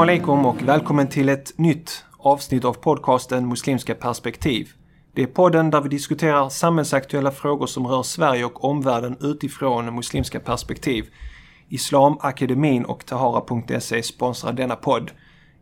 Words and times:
Salam 0.00 0.08
alaikum 0.08 0.46
och 0.46 0.62
välkommen 0.62 1.08
till 1.08 1.28
ett 1.28 1.58
nytt 1.58 2.04
avsnitt 2.18 2.64
av 2.64 2.72
podcasten 2.72 3.48
Muslimska 3.48 3.94
perspektiv. 3.94 4.68
Det 5.14 5.22
är 5.22 5.26
podden 5.26 5.70
där 5.70 5.80
vi 5.80 5.88
diskuterar 5.88 6.48
samhällsaktuella 6.48 7.30
frågor 7.30 7.66
som 7.66 7.86
rör 7.86 8.02
Sverige 8.02 8.44
och 8.44 8.64
omvärlden 8.64 9.16
utifrån 9.20 9.94
muslimska 9.94 10.40
perspektiv. 10.40 11.10
Islamakademin 11.68 12.84
och 12.84 13.06
Tahara.se 13.06 14.02
sponsrar 14.02 14.52
denna 14.52 14.76
podd. 14.76 15.10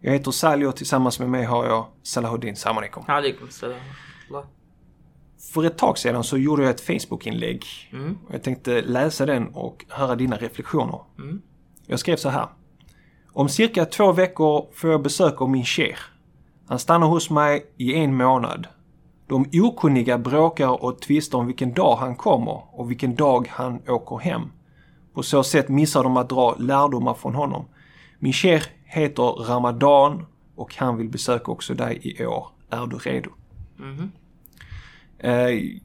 Jag 0.00 0.12
heter 0.12 0.30
Sally 0.30 0.66
och 0.66 0.76
tillsammans 0.76 1.20
med 1.20 1.30
mig 1.30 1.44
har 1.44 1.66
jag 1.66 1.86
Salahuddin. 2.02 2.56
Salam 2.56 2.78
alaikum. 2.78 3.02
Alaikum 3.06 3.50
salam. 3.50 3.80
För 5.52 5.64
ett 5.64 5.78
tag 5.78 5.98
sedan 5.98 6.24
så 6.24 6.38
gjorde 6.38 6.62
jag 6.62 6.70
ett 6.70 6.80
Facebook-inlägg. 6.80 7.64
Mm. 7.92 8.18
Jag 8.32 8.42
tänkte 8.42 8.82
läsa 8.82 9.26
den 9.26 9.48
och 9.48 9.84
höra 9.88 10.16
dina 10.16 10.36
reflektioner. 10.36 11.00
Mm. 11.18 11.42
Jag 11.86 12.00
skrev 12.00 12.16
så 12.16 12.28
här. 12.28 12.48
Om 13.38 13.48
cirka 13.48 13.84
två 13.84 14.12
veckor 14.12 14.66
får 14.74 14.90
jag 14.90 15.02
besök 15.02 15.40
av 15.40 15.50
min 15.50 15.64
sheikh. 15.64 16.00
Han 16.68 16.78
stannar 16.78 17.06
hos 17.06 17.30
mig 17.30 17.66
i 17.76 17.94
en 17.94 18.16
månad. 18.16 18.66
De 19.26 19.46
okunniga 19.52 20.18
bråkar 20.18 20.84
och 20.84 21.00
tvistar 21.00 21.38
om 21.38 21.46
vilken 21.46 21.74
dag 21.74 21.96
han 21.96 22.16
kommer 22.16 22.62
och 22.70 22.90
vilken 22.90 23.14
dag 23.14 23.48
han 23.50 23.82
åker 23.88 24.16
hem. 24.18 24.42
På 25.14 25.22
så 25.22 25.42
sätt 25.42 25.68
missar 25.68 26.02
de 26.02 26.16
att 26.16 26.28
dra 26.28 26.56
lärdomar 26.58 27.14
från 27.14 27.34
honom. 27.34 27.64
Min 28.18 28.32
sheikh 28.32 28.68
heter 28.84 29.22
Ramadan 29.22 30.26
och 30.56 30.74
han 30.76 30.96
vill 30.96 31.08
besöka 31.08 31.52
också 31.52 31.74
dig 31.74 32.00
i 32.02 32.26
år. 32.26 32.46
Är 32.70 32.86
du 32.86 32.96
redo? 32.96 33.30
Mhm. 33.76 34.12
Eh, 35.18 35.78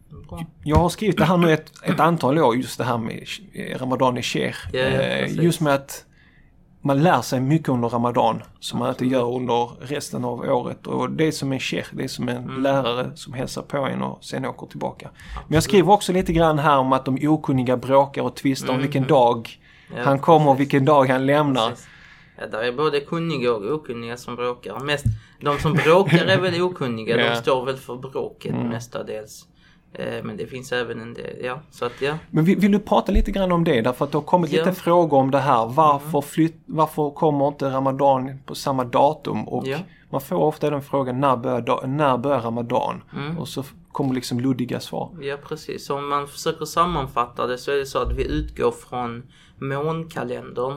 jag 0.63 0.77
har 0.77 0.89
skrivit 0.89 1.17
det 1.17 1.25
här 1.25 1.37
nu 1.37 1.53
ett, 1.53 1.71
ett 1.83 1.99
antal 1.99 2.39
år, 2.39 2.55
just 2.55 2.77
det 2.77 2.83
här 2.83 2.97
med 2.97 3.23
eh, 3.53 3.77
Ramadan 3.79 4.17
i. 4.17 4.21
Ja, 4.35 4.53
ja, 4.71 4.79
Eh, 4.79 5.43
just 5.43 5.61
med 5.61 5.73
att 5.73 6.05
man 6.85 7.03
lär 7.03 7.21
sig 7.21 7.39
mycket 7.39 7.69
under 7.69 7.89
Ramadan 7.89 8.43
som 8.59 8.79
man 8.79 8.89
inte 8.89 9.05
gör 9.05 9.35
under 9.35 9.69
resten 9.81 10.25
av 10.25 10.39
året. 10.39 10.87
Och 10.87 11.09
det 11.11 11.27
är 11.27 11.31
som 11.31 11.51
en 11.51 11.59
sheikh, 11.59 11.89
det 11.91 12.03
är 12.03 12.07
som 12.07 12.29
en 12.29 12.37
Mm. 12.37 12.61
lärare 12.63 13.11
som 13.15 13.33
hälsar 13.33 13.61
på 13.61 13.77
en 13.77 14.01
och 14.01 14.23
sen 14.23 14.45
åker 14.45 14.67
tillbaka. 14.67 15.09
Men 15.47 15.53
jag 15.53 15.63
skriver 15.63 15.91
också 15.91 16.11
lite 16.13 16.33
grann 16.33 16.59
här 16.59 16.77
om 16.77 16.93
att 16.93 17.05
de 17.05 17.27
okunniga 17.27 17.77
bråkar 17.77 18.21
och 18.21 18.35
tvistar 18.35 18.69
om 18.69 18.73
Mhm. 18.75 18.81
vilken 18.81 19.07
dag 19.07 19.59
Ja, 19.95 20.03
han 20.03 20.19
kommer 20.19 20.51
och 20.51 20.59
vilken 20.59 20.85
dag 20.85 21.09
han 21.09 21.25
lämnar. 21.25 21.69
Precis. 21.69 21.87
Ja, 22.37 22.47
där 22.47 22.63
är 22.63 22.71
både 22.71 22.99
kunniga 22.99 23.53
och 23.53 23.73
okunniga 23.73 24.17
som 24.17 24.35
bråkar. 24.35 24.79
Mest, 24.79 25.05
de 25.41 25.59
som 25.59 25.73
bråkar 25.73 26.25
är 26.25 26.37
väl 26.41 26.61
okunniga. 26.61 27.17
Ja. 27.21 27.29
De 27.29 27.35
står 27.35 27.65
väl 27.65 27.77
för 27.77 27.95
bråket 27.95 28.51
Mm. 28.53 28.67
mestadels. 28.67 29.45
Eh, 29.93 30.23
men 30.23 30.37
det 30.37 30.47
finns 30.47 30.71
även 30.71 31.01
en 31.01 31.13
del, 31.13 31.37
ja. 31.43 31.59
Så 31.71 31.85
att 31.85 32.01
ja. 32.01 32.17
Men 32.31 32.45
vill, 32.45 32.59
vill 32.59 32.71
du 32.71 32.79
prata 32.79 33.11
lite 33.11 33.31
grann 33.31 33.51
om 33.51 33.63
det? 33.63 33.81
Därför 33.81 34.05
att 34.05 34.11
det 34.11 34.17
har 34.17 34.23
kommit 34.23 34.51
Ja. 34.51 34.65
lite 34.65 34.81
frågor 34.81 35.17
om 35.17 35.31
det 35.31 35.39
här. 35.39 35.67
Varför, 35.67 36.21
flytt, 36.21 36.61
varför 36.65 37.09
kommer 37.09 37.47
inte 37.47 37.69
Ramadan 37.69 38.39
på 38.45 38.55
samma 38.55 38.83
datum? 38.83 39.47
Och 39.47 39.67
Ja. 39.67 39.77
man 40.09 40.21
får 40.21 40.35
ofta 40.35 40.69
den 40.69 40.81
frågan, 40.81 41.19
när 41.19 41.37
börjar, 41.37 41.87
när 41.87 42.17
börjar 42.17 42.41
Ramadan? 42.41 43.03
Mm. 43.17 43.37
Och 43.37 43.47
så 43.47 43.63
kommer 43.91 44.13
liksom 44.15 44.39
luddiga 44.39 44.79
svar. 44.79 45.09
Ja 45.21 45.37
precis, 45.47 45.89
om 45.89 46.09
man 46.09 46.27
försöker 46.27 46.65
sammanfatta 46.65 47.47
det 47.47 47.57
så 47.57 47.71
är 47.71 47.75
det 47.75 47.85
så 47.85 47.99
att 47.99 48.11
vi 48.17 48.23
utgår 48.31 48.71
från 48.71 49.23
månkalendern. 49.57 50.73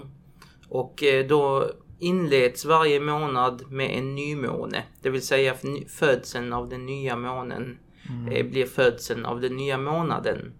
Och 0.68 1.02
eh, 1.02 1.26
då 1.26 1.64
inleds 1.98 2.64
varje 2.64 3.00
månad 3.00 3.62
med 3.70 3.90
en 3.98 4.14
nymåne. 4.14 4.82
Det 5.02 5.10
vill 5.10 5.26
säga 5.26 5.54
födseln 5.88 6.52
av 6.52 6.68
den 6.68 6.86
nya 6.86 7.16
månen 7.16 7.78
eh, 8.30 8.46
blir 8.46 8.66
födseln 8.66 9.26
av 9.26 9.40
den 9.40 9.56
nya 9.56 9.78
månaden. 9.78 10.52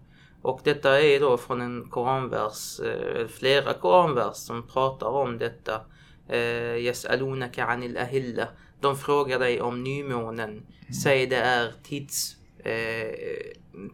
Och 0.43 0.61
detta 0.65 1.01
är 1.01 1.21
då 1.21 1.37
från 1.37 1.61
en 1.61 1.89
koranvers, 1.91 2.81
eh, 2.81 3.27
flera 3.27 3.73
koranvers 3.73 4.37
som 4.37 4.67
pratar 4.67 5.07
om 5.07 5.39
detta. 5.39 5.81
Eh, 6.29 6.77
Yas'alunaka 6.77 7.67
anil 7.67 7.97
ahilla. 7.97 8.49
De 8.81 8.97
frågar 8.97 9.39
dig 9.39 9.61
om 9.61 9.83
nymånen. 9.83 10.67
Säg 11.03 11.27
det 11.27 11.37
är 11.37 11.73
tids, 11.83 12.37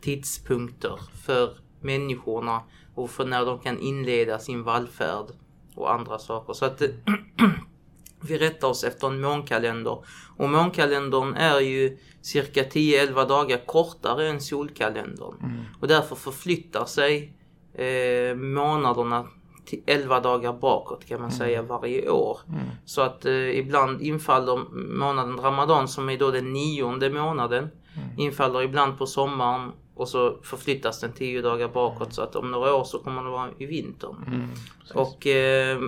tidspunkter 0.00 1.00
för 1.26 1.56
människorna 1.80 2.62
och 2.94 3.10
för 3.10 3.24
när 3.24 3.46
de 3.46 3.58
kan 3.58 3.78
inleda 3.80 4.38
sin 4.38 4.62
vallfärd 4.62 5.26
och 5.74 5.92
andra 5.92 6.19
saker. 6.19 6.52
Så 6.52 6.64
att 6.64 6.82
vi 8.20 8.38
rättar 8.38 8.69
oss 8.69 8.84
efter 8.84 9.06
en 9.06 9.20
månkalender. 9.20 9.98
Och 10.42 10.48
månkalendern 10.48 11.34
är 11.34 11.60
ju 11.60 11.98
cirka 12.22 12.62
10-11 12.62 13.28
dagar 13.28 13.66
kortare 13.66 14.28
än 14.28 14.41
solkalendern. 14.41 15.34
Och 15.80 15.88
därför 15.88 16.16
förflyttar 16.16 16.84
sig 16.84 17.32
eh, 17.75 18.36
månaderna 18.36 19.26
till 19.64 19.82
11 19.86 20.20
dagar 20.20 20.52
bakåt 20.52 21.04
kan 21.04 21.20
man 21.20 21.31
säga 21.31 21.62
varje 21.62 22.10
år. 22.10 22.38
Så 22.84 23.02
att 23.02 23.25
eh, 23.25 23.58
ibland 23.58 24.02
infaller 24.02 24.60
månaden 24.98 25.36
Ramadan 25.36 25.88
som 25.88 26.08
är 26.08 26.19
då 26.19 26.31
den 26.31 26.52
nionde 26.52 27.10
månaden. 27.10 27.69
Infaller 28.16 28.62
ibland 28.62 28.98
på 28.98 29.06
sommaren 29.06 29.72
och 29.94 30.08
så 30.08 30.38
förflyttas 30.42 31.00
den 31.00 31.12
10 31.12 31.42
dagar 31.42 31.69
bakåt 31.69 32.14
så 32.14 32.22
att 32.22 32.36
om 32.36 32.50
några 32.50 32.75
år 32.75 32.84
så 32.84 32.98
kommer 32.98 33.25
det 33.25 33.31
vara 33.31 33.50
i 33.58 33.66
vintern. 33.66 34.48
Och 34.94 35.26
eh, 35.26 35.81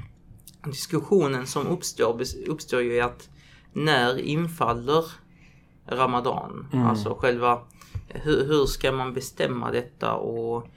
diskussionen 0.64 1.46
som 1.46 1.66
uppstår, 1.66 2.20
uppstår 2.46 2.80
ju 2.80 2.94
i 2.94 3.00
att 3.00 3.28
när 3.72 4.18
infaller 4.18 5.04
Ramadan? 5.86 6.66
Alltså 6.88 7.14
själva 7.14 7.60
hur, 8.08 8.46
hur 8.46 8.66
ska 8.66 8.92
man 8.92 9.14
bestämma 9.14 9.70
detta 9.70 10.14
och 10.14 10.68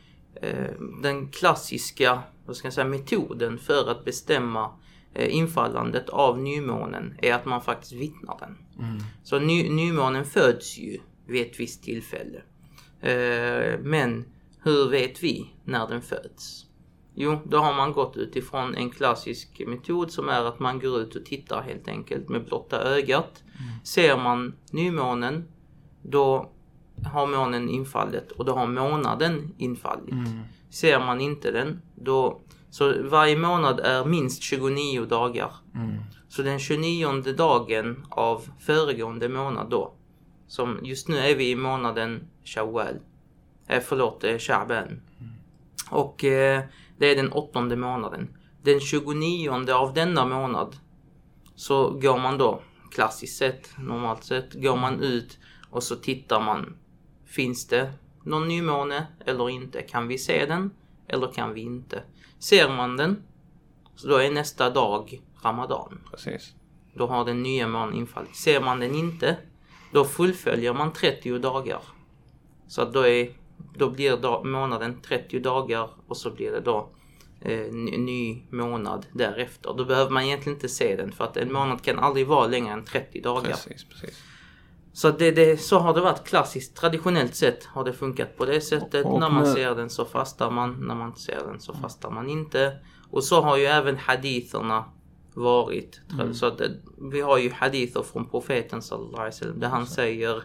eh, 0.42 0.72
den 1.02 1.28
klassiska 1.28 2.24
vad 2.46 2.56
ska 2.56 2.66
jag 2.66 2.74
säga, 2.74 2.88
metoden 2.88 3.58
för 3.58 3.92
att 3.92 4.06
bestämma 4.06 4.72
eh, 5.14 5.36
infallandet 5.36 6.10
av 6.10 6.40
nymånen 6.40 7.18
är 7.22 7.34
att 7.34 7.46
man 7.46 7.62
faktiskt 7.62 7.94
vittnar 7.94 8.38
den. 8.40 8.58
Så 9.24 9.40
ny, 9.40 9.70
nymånen 9.70 10.26
föds 10.26 10.78
ju 10.78 11.00
vid 11.28 11.42
ett 11.42 11.60
visst 11.60 11.84
tillfälle. 11.84 12.42
Eh, 13.02 13.80
men 13.80 14.26
hur 14.64 14.90
vet 14.90 15.24
vi 15.24 15.50
när 15.64 15.88
den 15.88 16.02
föds? 16.02 16.65
Jo, 17.16 17.40
då 17.46 17.58
har 17.58 17.74
man 17.74 17.92
gått 17.92 18.18
utifrån 18.18 18.76
en 18.76 18.90
klassisk 18.90 19.62
metod 19.68 20.12
som 20.12 20.30
är 20.30 20.44
att 20.44 20.60
man 20.60 20.80
går 20.80 21.00
ut 21.02 21.16
och 21.16 21.26
tittar 21.26 21.62
helt 21.62 21.88
enkelt 21.88 22.30
med 22.30 22.46
blotta 22.46 22.82
ögat. 22.82 23.44
Ser 23.84 24.18
man 24.18 24.56
nymånen, 24.72 25.48
då 26.02 26.52
har 27.06 27.28
månen 27.28 27.70
infallit 27.70 28.32
och 28.32 28.46
då 28.46 28.54
har 28.54 28.68
månaden 28.68 29.54
infallit. 29.58 30.16
Ser 30.70 31.00
man 31.00 31.22
inte 31.22 31.52
den, 31.52 31.82
då... 31.96 32.42
Så 32.70 32.94
varje 33.04 33.38
månad 33.38 33.80
är 33.80 34.06
minst 34.06 34.44
29 34.44 35.06
dagar. 35.06 35.52
Så 36.28 36.42
den 36.42 36.60
29 36.60 37.22
dagen 37.38 38.06
av 38.10 38.50
föregående 38.60 39.30
månad 39.30 39.70
då, 39.70 39.94
som 40.48 40.80
just 40.84 41.08
nu 41.08 41.18
är 41.18 41.36
vi 41.36 41.50
i 41.52 41.56
månaden 41.56 42.28
Shawwal, 42.44 43.00
eh, 43.68 43.84
förlåt, 43.86 44.24
eh, 44.24 44.36
Sha'ban. 44.36 45.00
Och 45.90 46.24
eh, 46.24 46.64
det 46.98 47.12
är 47.12 47.16
den 47.16 47.32
åttonde 47.32 47.76
månaden. 47.76 48.38
Den 48.62 48.80
29 48.80 49.72
av 49.72 49.94
denna 49.94 50.26
månad 50.26 50.76
så 51.56 51.90
går 51.90 52.18
man 52.18 52.38
då, 52.38 52.62
klassiskt 52.92 53.38
sett, 53.38 53.78
normalt 53.78 54.24
sett, 54.24 54.54
går 54.54 54.78
man 54.78 55.00
ut 55.00 55.40
och 55.70 55.84
så 55.84 55.96
tittar 55.96 56.42
man. 56.42 56.78
Finns 57.26 57.68
det 57.68 57.94
någon 58.24 58.48
nymåne 58.48 59.08
eller 59.26 59.50
inte? 59.50 59.82
Kan 59.82 60.08
vi 60.08 60.18
se 60.18 60.46
den 60.46 60.72
eller 61.08 61.32
kan 61.32 61.54
vi 61.54 61.62
inte? 61.62 62.04
Ser 62.40 62.70
man 62.70 62.98
den, 62.98 63.24
så 63.96 64.08
då 64.08 64.18
är 64.18 64.32
nästa 64.32 64.70
dag 64.70 65.22
Ramadan. 65.44 66.00
Precis. 66.12 66.54
Då 66.94 67.08
har 67.08 67.26
den 67.26 67.44
nya 67.44 67.68
månen 67.68 67.96
infallit. 67.96 68.36
Ser 68.36 68.62
man 68.62 68.80
den 68.80 68.96
inte, 68.96 69.38
då 69.92 70.06
fullföljer 70.06 70.74
man 70.74 70.94
30 70.94 71.40
dagar. 71.40 71.82
Så 72.68 72.82
att 72.82 72.94
då, 72.94 73.08
är, 73.08 73.30
då 73.74 73.90
blir 73.90 74.18
dag, 74.18 74.46
månaden 74.46 75.02
30 75.02 75.40
dagar 75.40 75.90
och 76.08 76.18
så 76.18 76.32
blir 76.32 76.52
det 76.52 76.62
då 76.62 76.90
eh, 77.42 77.72
ny, 77.98 78.44
månad 78.50 79.06
därefter. 79.12 79.74
Då 79.78 79.86
behöver 79.86 80.12
man 80.12 80.24
egentligen 80.24 80.56
inte 80.56 80.70
se 80.70 80.96
den 80.96 81.12
för 81.12 81.24
att 81.24 81.38
en 81.38 81.54
månad 81.54 81.82
kan 81.82 82.00
aldrig 82.00 82.28
vara 82.28 82.48
längre 82.48 82.74
än 82.74 82.86
30 82.86 83.22
dagar. 83.22 83.52
Precis, 83.52 83.84
precis. 83.84 84.24
Så, 84.94 85.12
det, 85.12 85.32
det, 85.32 85.58
så 85.58 85.80
har 85.80 85.94
det 85.94 86.02
varit 86.02 86.24
klassiskt. 86.28 86.76
Traditionellt 86.76 87.36
sett 87.36 87.66
har 87.66 87.84
det 87.84 87.94
funkat 87.94 88.38
på 88.38 88.46
det 88.46 88.62
sättet. 88.62 89.06
Och 89.06 89.20
när 89.20 89.30
man 89.30 89.44
nu- 89.44 89.54
ser 89.54 89.76
den 89.76 89.90
så 89.90 90.06
fastar 90.06 90.52
man. 90.52 90.88
När 90.88 90.96
man 90.96 91.16
ser 91.16 91.40
den 91.48 91.60
så 91.60 91.74
fastar 91.74 92.12
man 92.12 92.30
inte. 92.30 92.78
Och 93.10 93.24
så 93.24 93.42
har 93.42 93.58
ju 93.58 93.66
även 93.66 93.98
haditherna 93.98 94.86
varit. 95.34 96.02
Så 96.34 96.46
att 96.46 96.58
det, 96.58 96.72
vi 97.12 97.22
har 97.22 97.38
ju 97.38 97.52
hadither 97.52 98.04
från 98.04 98.30
profeten 98.30 98.82
sallallahu 98.82 99.16
alaihi 99.16 99.32
wasallam 99.32 99.60
där 99.60 99.68
han 99.68 99.88
säger 99.88 100.36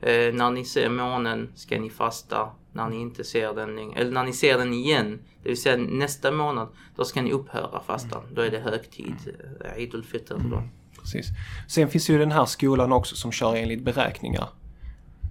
eh, 0.00 0.34
när 0.34 0.50
ni 0.50 0.64
ser 0.64 0.88
månen 0.88 1.52
ska 1.54 1.80
ni 1.80 1.90
fasta. 1.90 2.50
När 2.76 2.88
ni 2.88 3.00
inte 3.00 3.24
ser 3.24 3.54
den 3.54 3.76
längre, 3.76 4.00
eller 4.00 4.10
när 4.10 4.24
ni 4.24 4.32
ser 4.32 4.58
den 4.58 4.72
igen, 4.72 5.18
det 5.42 5.48
vill 5.48 5.60
säga 5.62 5.76
nästa 5.76 6.30
månad, 6.32 6.68
då 6.96 7.04
ska 7.04 7.22
ni 7.22 7.32
upphöra 7.32 7.80
fastan. 7.86 8.22
Då 8.34 8.42
är 8.42 8.50
det 8.50 8.58
högtid, 8.58 9.14
eh, 9.64 9.78
Eid 9.78 9.94
al-Fitr 9.94 10.34
då. 10.50 10.62
Precis. 11.00 11.26
Sen 11.68 11.88
finns 11.88 12.10
ju 12.10 12.18
den 12.18 12.32
här 12.32 12.44
skolan 12.46 12.92
också 12.92 13.16
som 13.16 13.32
kör 13.32 13.56
enligt 13.56 13.82
beräkningar. 13.82 14.48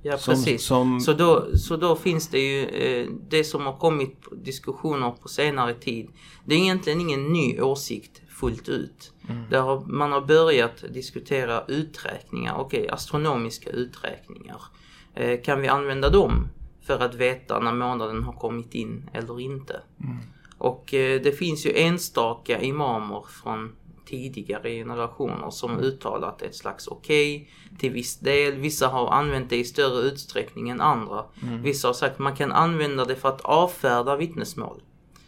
Ja, 0.03 0.17
Som, 0.17 0.33
precis. 0.33 0.65
som, 0.65 0.99
Så 1.01 1.13
då, 1.13 1.57
så 1.57 1.77
då 1.77 1.95
finns 1.95 2.27
det 2.29 2.39
ju 2.39 2.65
eh, 2.65 3.07
det 3.29 3.43
som 3.43 3.65
har 3.65 3.77
kommit 3.77 4.21
på 4.21 4.35
diskussioner 4.35 5.11
på 5.21 5.27
senare 5.27 5.73
tid. 5.73 6.07
Det 6.45 6.55
är 6.55 6.59
egentligen 6.59 7.01
ingen 7.01 7.23
ny 7.33 7.61
åsikt 7.61 8.21
fullt 8.29 8.69
ut. 8.69 9.13
Där 9.49 9.61
har, 9.61 9.79
man 9.85 10.11
har 10.11 10.21
börjat 10.21 10.83
diskutera 10.93 11.63
uträkningar, 11.67 12.55
okej 12.57 12.89
astronomiska 12.89 13.69
uträkningar. 13.69 14.61
Eh, 15.13 15.41
kan 15.41 15.61
vi 15.61 15.67
använda 15.67 16.09
dem 16.09 16.47
för 16.85 16.99
att 16.99 17.15
veta 17.15 17.59
när 17.59 17.73
månaden 17.73 18.23
har 18.23 18.33
kommit 18.33 18.75
in 18.75 19.09
eller 19.13 19.39
inte? 19.39 19.81
Och 20.57 20.93
eh, 20.93 21.21
det 21.21 21.31
finns 21.31 21.65
ju 21.65 21.77
enstaka 21.77 22.61
imamer 22.61 23.25
från 23.43 23.75
tidigare 24.05 24.69
generationer 24.69 25.49
som 25.49 25.79
uttalat 25.79 26.41
ett 26.41 26.55
slags 26.55 26.87
okej 26.87 27.49
till 27.79 27.91
viss 27.91 28.19
del. 28.19 28.53
Vissa 28.53 28.87
har 28.87 29.09
använt 29.09 29.49
det 29.49 29.57
i 29.57 29.63
större 29.63 30.01
utsträckning 30.07 30.69
än 30.69 30.81
andra. 30.81 31.25
Vissa 31.63 31.87
har 31.87 31.93
sagt 31.93 32.13
att 32.13 32.19
man 32.19 32.35
kan 32.35 32.51
använda 32.51 33.05
det 33.05 33.15
för 33.15 33.29
att 33.29 33.41
avfärda 33.41 34.15
vittnesmål. 34.15 34.81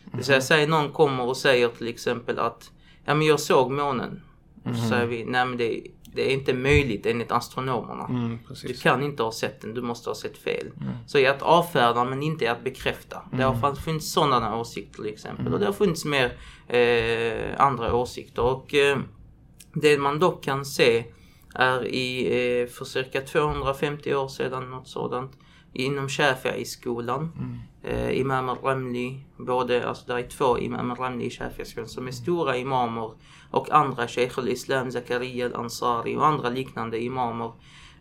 Det 0.05 0.17
vill 0.17 0.25
säga, 0.25 0.41
säg 0.41 0.67
någon 0.67 0.91
kommer 0.91 1.23
och 1.23 1.37
säger 1.37 1.67
till 1.67 1.87
exempel 1.87 2.39
att 2.39 2.71
ja 3.05 3.15
men 3.15 3.27
jag 3.27 3.39
såg 3.39 3.71
månen. 3.71 4.21
Och 4.63 4.75
så 4.75 4.87
säger 4.89 5.05
vi, 5.05 5.25
nej 5.25 5.45
men 5.45 5.57
det, 5.57 5.83
det 6.17 6.31
är 6.31 6.33
inte 6.33 6.53
möjligt 6.53 7.05
enligt 7.05 7.31
astronomerna. 7.31 8.05
Mm, 8.09 8.39
Du 8.63 8.73
kan 8.73 9.03
inte 9.03 9.23
ha 9.23 9.31
sett 9.31 9.61
den, 9.61 9.73
du 9.73 9.81
måste 9.81 10.09
ha 10.09 10.15
sett 10.15 10.37
fel. 10.37 10.71
Så 11.07 11.17
i 11.19 11.27
att 11.27 11.41
avfärda 11.41 12.03
men 12.03 12.23
inte 12.23 12.45
i 12.45 12.47
att 12.47 12.63
bekräfta. 12.63 13.21
Det 13.31 13.43
har 13.43 13.55
fan- 13.55 13.75
funnits 13.75 14.11
sådana 14.11 14.57
åsikter 14.57 15.03
till 15.03 15.13
exempel. 15.13 15.53
Och 15.53 15.59
det 15.59 15.65
har 15.65 15.73
funnits 15.73 16.05
mer 16.05 16.31
eh, 16.67 17.61
andra 17.65 17.93
åsikter. 17.95 18.41
Och 18.41 18.73
eh, 18.73 18.97
det 19.73 19.97
man 19.97 20.19
dock 20.19 20.43
kan 20.43 20.65
se 20.65 21.03
är 21.55 21.85
i, 21.87 22.25
eh, 22.61 22.67
för 22.67 22.85
cirka 22.85 23.21
250 23.21 24.13
år 24.15 24.27
sedan, 24.27 24.69
något 24.71 24.87
sådant, 24.87 25.31
inom 25.73 26.07
Shafi'i-skolan. 26.07 27.31
Eh, 27.89 28.19
Imam 28.19 28.49
al-Ramli, 28.49 29.23
både, 29.37 29.87
alltså 29.87 30.03
det 30.07 30.19
är 30.19 30.27
två 30.27 30.59
Imam 30.59 30.91
al-Ramli 30.91 31.25
i 31.25 31.29
Shafi'i-skolan 31.29 31.87
som 31.87 32.07
är 32.07 32.11
stora 32.11 32.57
imamer 32.57 33.11
och 33.51 33.71
andra 33.71 34.07
Sheikh 34.07 34.39
al-Islam, 34.39 34.91
Zakaria 34.91 35.45
al-Ansari 35.45 36.15
och 36.15 36.25
andra 36.25 36.49
liknande 36.49 37.03
imamer 37.03 37.51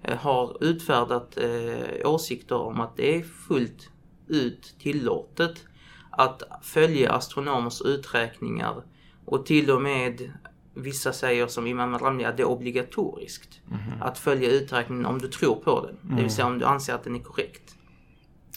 eh, 0.02 0.16
har 0.18 0.64
utfärdat 0.64 1.38
eh, 1.38 2.10
åsikter 2.10 2.56
om 2.56 2.80
att 2.80 2.96
det 2.96 3.16
är 3.16 3.22
fullt 3.22 3.90
ut 4.28 4.74
tillåtet 4.78 5.64
att 6.10 6.42
följa 6.62 7.12
astronomers 7.12 7.82
uträkningar 7.82 8.82
och 9.24 9.46
till 9.46 9.70
och 9.70 9.82
med 9.82 10.32
vissa 10.74 11.12
säger 11.12 11.46
som 11.46 11.66
Imam 11.66 11.94
al-Ramli 11.94 12.24
att 12.24 12.36
det 12.36 12.42
är 12.42 12.48
obligatoriskt 12.48 13.60
att 14.00 14.18
följa 14.18 14.50
uträkningen 14.50 15.06
om 15.06 15.18
du 15.18 15.28
tror 15.28 15.56
på 15.56 15.86
den. 15.86 16.16
Det 16.16 16.22
vill 16.22 16.30
säga 16.30 16.46
om 16.46 16.58
du 16.58 16.64
anser 16.64 16.94
att 16.94 17.04
den 17.04 17.16
är 17.16 17.20
korrekt. 17.20 17.76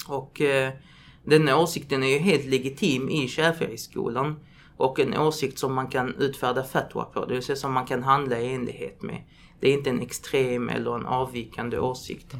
Och 0.08 0.42
eh, 0.42 0.74
den 1.30 1.50
åsikten 1.50 2.04
är 2.04 2.08
ju 2.08 2.18
helt 2.18 2.46
legitim 2.46 3.10
i 3.10 3.28
Shafi'i-skolan 3.28 4.40
och 4.78 5.00
en 5.00 5.18
åsikt 5.18 5.60
som 5.60 5.74
man 5.74 5.88
kan 5.88 6.16
utfärda 6.16 6.64
fatwa 6.64 7.04
på, 7.04 7.26
det 7.26 7.34
vill 7.34 7.44
säga 7.44 7.56
som 7.56 7.74
man 7.74 7.86
kan 7.86 8.04
handla 8.04 8.40
i 8.40 8.54
enlighet 8.54 9.02
med. 9.02 9.22
Det 9.60 9.70
är 9.70 9.74
inte 9.74 9.90
en 9.90 10.02
extrem 10.02 10.70
eller 10.70 10.96
en 10.96 11.06
avvikande 11.06 11.80
åsikt. 11.80 12.36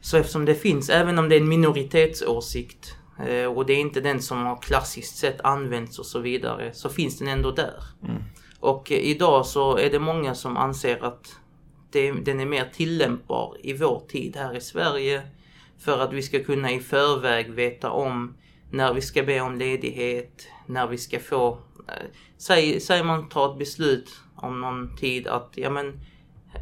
Så 0.00 0.16
eftersom 0.16 0.44
det 0.44 0.54
finns, 0.54 0.90
även 0.90 1.18
om 1.18 1.28
det 1.28 1.36
är 1.36 1.40
en 1.40 1.48
minoritetsåsikt 1.48 2.96
eh, 3.26 3.44
och 3.44 3.66
det 3.66 3.72
är 3.72 3.80
inte 3.80 4.00
den 4.00 4.22
som 4.22 4.38
har 4.46 4.56
klassiskt 4.56 5.16
sett 5.16 5.40
använts 5.40 5.98
och 5.98 6.06
så 6.06 6.18
vidare, 6.18 6.70
så 6.74 6.88
finns 6.88 7.18
den 7.18 7.28
ändå 7.28 7.50
där. 7.50 7.82
Och 8.60 8.92
eh, 8.92 8.98
idag 8.98 9.46
så 9.46 9.76
är 9.76 9.90
det 9.90 9.98
många 9.98 10.34
som 10.34 10.56
anser 10.56 11.04
att 11.04 11.36
det, 11.90 12.12
den 12.12 12.40
är 12.40 12.46
mer 12.46 12.70
tillämpbar 12.74 13.56
i 13.62 13.72
vår 13.72 14.02
tid 14.08 14.36
här 14.36 14.56
i 14.56 14.60
Sverige 14.60 15.22
för 15.80 15.98
att 15.98 16.12
vi 16.12 16.22
ska 16.22 16.44
kunna 16.44 16.70
i 16.70 16.80
förväg 16.80 17.50
veta 17.50 17.90
om 17.90 18.34
när 18.70 18.94
vi 18.94 19.00
ska 19.00 19.22
be 19.22 19.40
om 19.40 19.58
ledighet, 19.58 20.46
när 20.66 20.86
vi 20.86 20.98
ska 20.98 21.20
få... 21.20 21.58
Eh, 21.88 22.06
säg, 22.38 22.80
säg 22.80 23.04
man 23.04 23.28
tar 23.28 23.52
ett 23.52 23.58
beslut 23.58 24.20
om 24.36 24.60
någon 24.60 24.96
tid 24.96 25.26
att 25.26 25.52
ja 25.54 25.70
men 25.70 26.00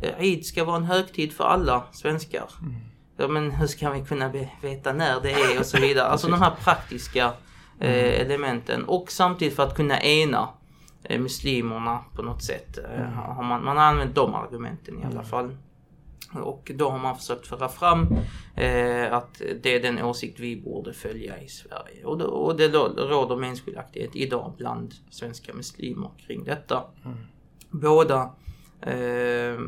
eh, 0.03 0.20
Eid 0.20 0.47
ska 0.47 0.65
vara 0.65 0.76
en 0.76 0.85
högtid 0.85 1.32
för 1.32 1.44
alla 1.44 1.85
svenskar. 1.93 2.44
Ja 3.17 3.29
men 3.29 3.50
hur 3.50 3.67
ska 3.67 3.91
vi 3.91 4.05
kunna 4.05 4.32
veta 4.62 4.93
när 4.93 5.20
det 5.20 5.32
är 5.32 5.59
och 5.59 5.67
så 5.67 5.81
vidare. 5.81 6.06
Alltså 6.11 6.29
de 6.29 6.41
här 6.41 6.55
praktiska 6.65 7.32
eh, 7.81 8.20
elementen 8.20 8.85
och 8.85 9.11
samtidigt 9.11 9.56
för 9.56 9.62
att 9.62 9.76
kunna 9.76 10.00
ena 10.00 10.49
eh, 11.03 11.20
muslimerna 11.20 11.99
på 12.15 12.23
något 12.23 12.43
sätt. 12.43 12.79
Eh, 12.79 13.05
har 13.05 13.43
man, 13.43 13.65
man 13.65 13.76
har 13.76 13.85
använt 13.85 14.15
de 14.15 14.35
argumenten 14.35 14.99
i 15.03 15.05
alla 15.05 15.23
fall. 15.23 15.56
Och 16.32 16.70
då 16.75 16.91
har 16.91 16.99
man 16.99 17.17
försökt 17.17 17.47
föra 17.47 17.69
fram 17.69 18.06
eh, 18.58 19.12
att 19.12 19.43
det 19.62 19.75
är 19.75 19.82
den 19.82 20.02
åsikt 20.02 20.40
vi 20.40 20.56
borde 20.56 20.93
följa 20.93 21.43
i 21.43 21.49
Sverige. 21.49 22.05
Och, 22.05 22.19
då, 22.19 22.25
och 22.25 22.56
det 22.56 22.69
råder 22.69 23.37
meningsskiljaktighet 23.37 24.16
idag 24.16 24.52
bland 24.58 24.94
svenska 25.10 25.55
muslimer 25.55 26.10
kring 26.26 26.44
detta. 26.44 26.84
Båda, 27.70 28.34
eh, 28.81 29.60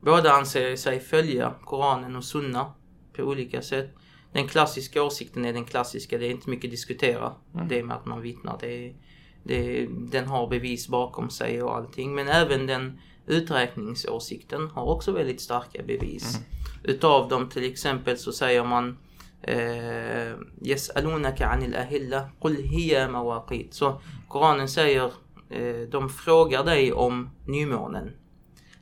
båda 0.00 0.32
anser 0.32 0.76
sig 0.76 1.00
följa 1.00 1.54
Koranen 1.64 2.16
och 2.16 2.24
Sunna 2.24 2.74
på 3.16 3.22
olika 3.22 3.62
sätt. 3.62 3.90
Den 4.32 4.48
klassiska 4.48 5.02
åsikten 5.02 5.44
är 5.44 5.52
den 5.52 5.64
klassiska, 5.64 6.18
det 6.18 6.26
är 6.26 6.30
inte 6.30 6.50
mycket 6.50 6.68
att 6.68 6.70
diskutera. 6.70 7.32
Det 7.68 7.82
med 7.82 7.96
att 7.96 8.06
man 8.06 8.20
vittnar, 8.20 8.56
det 8.60 8.86
är, 8.86 8.94
det, 9.42 9.86
den 9.90 10.26
har 10.26 10.46
bevis 10.46 10.88
bakom 10.88 11.30
sig 11.30 11.62
och 11.62 11.76
allting. 11.76 12.14
Men 12.14 12.28
även 12.28 12.66
den 12.66 13.00
uträkningsåsikten 13.26 14.70
har 14.70 14.84
också 14.84 15.12
väldigt 15.12 15.40
starka 15.40 15.82
bevis. 15.82 16.40
Utav 16.82 17.28
dem 17.28 17.48
till 17.48 17.64
exempel 17.64 18.16
så 18.16 18.32
säger 18.32 18.64
man 18.64 18.98
eh, 19.42 20.34
Yes'alunaka 20.60 21.46
anil 21.46 21.76
ahilla 21.76 22.28
Qul 22.40 22.56
hiya 22.56 23.08
mawaqit. 23.08 23.74
Så 23.74 24.00
Koranen 24.28 24.68
säger 24.68 25.12
eh, 25.50 25.88
de 25.90 26.08
frågar 26.08 26.64
dig 26.64 26.92
om 26.92 27.30
nymånen. 27.46 28.10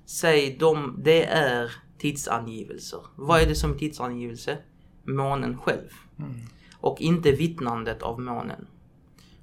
Säg 0.06 0.56
de, 0.60 1.00
det 1.04 1.24
är 1.24 1.72
tidsangivelser. 1.98 3.00
Vad 3.16 3.40
är 3.40 3.46
det 3.46 3.54
som 3.54 3.72
är 3.72 3.78
tidsangivelse? 3.78 4.58
Månen 5.04 5.58
själv. 5.58 5.90
Mm. 6.18 6.34
Och 6.80 7.00
inte 7.00 7.32
vittnandet 7.32 8.02
av 8.02 8.20
månen. 8.20 8.66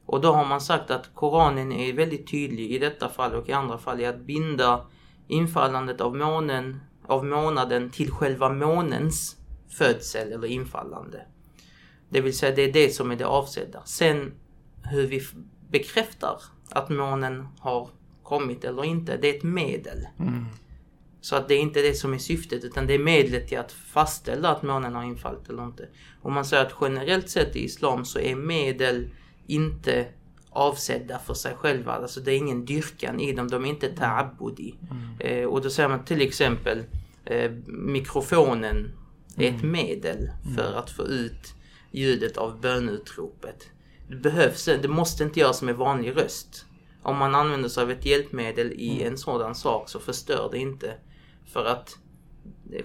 Och 0.06 0.22
då 0.22 0.34
har 0.34 0.46
man 0.46 0.62
sagt 0.62 0.92
att 0.92 1.16
Koranen 1.16 1.72
är 1.72 1.94
väldigt 1.94 2.32
tydlig 2.32 2.72
i 2.72 2.80
detta 2.80 3.10
fall 3.10 3.34
och 3.34 3.50
i 3.50 3.54
andra 3.54 3.78
fall 3.78 4.02
i 4.02 4.06
att 4.06 4.20
binda 4.20 4.86
infallandet 5.28 6.02
av 6.02 6.16
månen 6.16 6.80
av 7.08 7.26
månaden 7.26 7.90
till 7.90 8.12
själva 8.12 8.50
månens 8.50 9.36
födsel 9.70 10.32
eller 10.32 10.48
infallande. 10.48 11.22
Det 12.10 12.22
vill 12.22 12.38
säga 12.38 12.56
det 12.56 12.62
är 12.62 12.74
det 12.74 12.90
som 12.90 13.12
är 13.12 13.16
det 13.16 13.26
avsedda. 13.26 13.82
Sen 13.86 14.34
hur 14.84 15.08
vi 15.08 15.22
bekräftar 15.70 16.42
att 16.70 16.90
månen 16.90 17.48
har 17.60 17.90
kommit 18.24 18.64
eller 18.64 18.84
inte, 18.86 19.18
det 19.18 19.30
är 19.30 19.38
ett 19.38 19.44
medel. 19.44 20.08
Så 21.22 21.36
att 21.36 21.48
det 21.48 21.54
är 21.54 21.60
inte 21.60 21.82
det 21.82 21.94
som 21.94 22.14
är 22.14 22.18
syftet 22.18 22.64
utan 22.64 22.88
det 22.88 22.94
är 22.94 23.00
medlet 23.00 23.48
till 23.48 23.58
att 23.58 23.72
fastställa 23.72 24.50
att 24.50 24.64
månen 24.64 24.96
har 24.96 25.04
infallit 25.04 25.50
eller 25.50 25.64
inte. 25.64 25.88
Om 26.22 26.34
man 26.34 26.46
säger 26.46 26.66
att 26.66 26.76
generellt 26.82 27.30
sett 27.30 27.56
i 27.56 27.64
Islam 27.64 28.06
så 28.06 28.20
är 28.20 28.36
medel 28.36 29.10
inte 29.48 30.06
avsedda 30.56 31.20
för 31.20 31.34
sig 31.34 31.56
själva. 31.56 31.92
Alltså 31.92 32.20
det 32.20 32.32
är 32.32 32.38
ingen 32.38 32.66
dyrkan 32.66 33.20
i 33.20 33.34
dem, 33.34 33.48
de 33.48 33.66
är 33.66 33.70
inte 33.70 33.92
ta'abbudi. 33.92 34.76
Eh, 35.20 35.46
och 35.46 35.62
då 35.62 35.70
säger 35.70 35.90
man 35.90 36.06
till 36.06 36.22
exempel 36.22 36.84
eh, 37.26 37.52
mikrofonen 37.68 38.92
är 39.38 39.50
ett 39.50 39.64
medel 39.64 40.30
för 40.56 40.74
att 40.74 40.90
få 40.90 41.04
ut 41.04 41.54
ljudet 41.92 42.38
av 42.38 42.62
bönutropet. 42.62 43.70
Det 44.10 44.16
behövs, 44.16 44.66
det 44.66 44.88
måste 44.88 45.24
inte 45.24 45.40
göras 45.40 45.62
med 45.62 45.76
vanlig 45.76 46.16
röst. 46.16 46.66
Om 47.04 47.18
man 47.18 47.36
använder 47.36 47.70
sig 47.70 47.84
av 47.84 47.92
ett 47.92 48.06
hjälpmedel 48.06 48.72
i 48.72 49.04
en 49.04 49.18
sådan 49.18 49.56
sak 49.56 49.90
så 49.90 50.00
förstör 50.00 50.50
det 50.52 50.58
inte. 50.58 50.94
För 51.46 51.66
att 51.66 51.98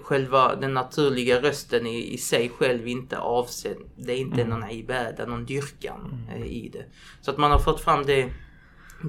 själva 0.01 0.55
den 0.55 0.73
naturliga 0.73 1.41
rösten 1.41 1.87
är 1.87 1.99
i 1.99 2.17
sig 2.17 2.49
själv 2.49 2.87
inte 2.87 3.17
avsedd. 3.17 3.77
Det 3.95 4.13
är 4.13 4.17
inte 4.17 4.43
någon 4.43 4.69
ibada, 4.69 5.25
någon 5.25 5.45
dyrkan 5.45 6.27
eh, 6.35 6.45
i 6.45 6.69
det. 6.69 6.85
Så 7.21 7.31
att 7.31 7.37
man 7.37 7.51
har 7.51 7.59
fått 7.59 7.81
fram 7.81 8.05
det, 8.05 8.29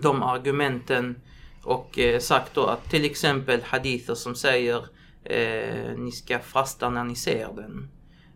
de 0.03 0.23
argumenten 0.23 1.17
och 1.63 1.99
eh, 1.99 2.19
sagt 2.19 2.55
då 2.55 2.67
att 2.67 2.91
till 2.91 3.05
exempel 3.05 3.63
hadither 3.63 4.15
som 4.15 4.35
säger 4.35 4.85
eh, 5.25 5.97
ni 5.97 6.13
ska 6.13 6.39
fasta 6.39 6.91
när 6.91 7.05
ni 7.05 7.17
ser 7.17 7.49
den. 7.57 7.89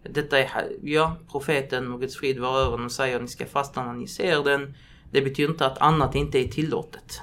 Detta 0.02 0.38
är, 0.38 0.48
ja, 0.82 1.16
profeten 1.30 1.92
och 1.92 2.00
Guds 2.00 2.16
frid 2.16 2.38
vare 2.38 2.60
över 2.60 2.70
honom 2.70 2.90
säger 2.90 3.20
ni 3.20 3.28
ska 3.28 3.46
fasta 3.46 3.84
när 3.84 3.92
ni 3.92 4.06
ser 4.06 4.44
den. 4.44 4.74
Det 5.10 5.22
betyder 5.22 5.50
inte 5.50 5.66
att 5.66 5.78
annat 5.78 6.14
inte 6.14 6.38
är 6.38 6.48
tillåtet. 6.48 7.22